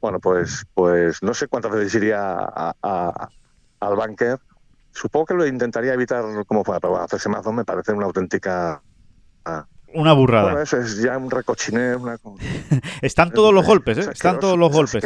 [0.00, 3.28] Bueno, pues, pues no sé cuántas veces iría a,
[3.80, 4.38] al banker
[4.90, 8.82] Supongo que lo intentaría evitar como fuera, pero hacerse más me parece una auténtica...
[9.44, 9.64] Ah,
[9.94, 10.44] una burrada.
[10.44, 11.98] Bueno, eso es ya un recochineo.
[11.98, 12.18] Una...
[13.02, 14.10] Están todos los golpes, ¿eh?
[14.12, 15.04] Están todos los golpes.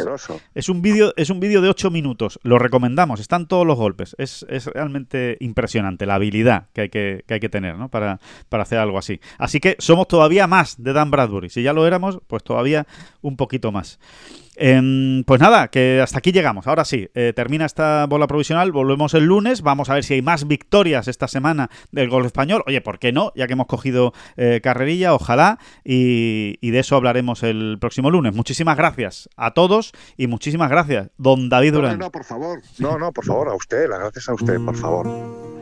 [0.54, 2.40] Es un vídeo, es un vídeo de 8 minutos.
[2.42, 3.20] Lo recomendamos.
[3.20, 4.16] Están todos los golpes.
[4.18, 7.88] Es, es realmente impresionante la habilidad que hay que, que hay que tener, ¿no?
[7.88, 9.20] Para, para hacer algo así.
[9.38, 11.50] Así que somos todavía más de Dan Bradbury.
[11.50, 12.86] Si ya lo éramos, pues todavía
[13.20, 13.98] un poquito más.
[14.56, 16.66] Em, pues nada, que hasta aquí llegamos.
[16.66, 20.22] Ahora sí, eh, termina esta bola provisional, volvemos el lunes, vamos a ver si hay
[20.22, 22.62] más victorias esta semana del golf español.
[22.66, 23.32] Oye, ¿por qué no?
[23.34, 28.34] Ya que hemos cogido eh, carrerilla, ojalá, y, de eso hablaremos el próximo lunes.
[28.34, 31.98] Muchísimas gracias a todos y muchísimas gracias, don David Durán.
[31.98, 34.76] No, no, por favor, no, no, por favor, a usted, las gracias a usted, por
[34.76, 35.61] favor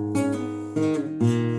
[0.81, 1.50] Música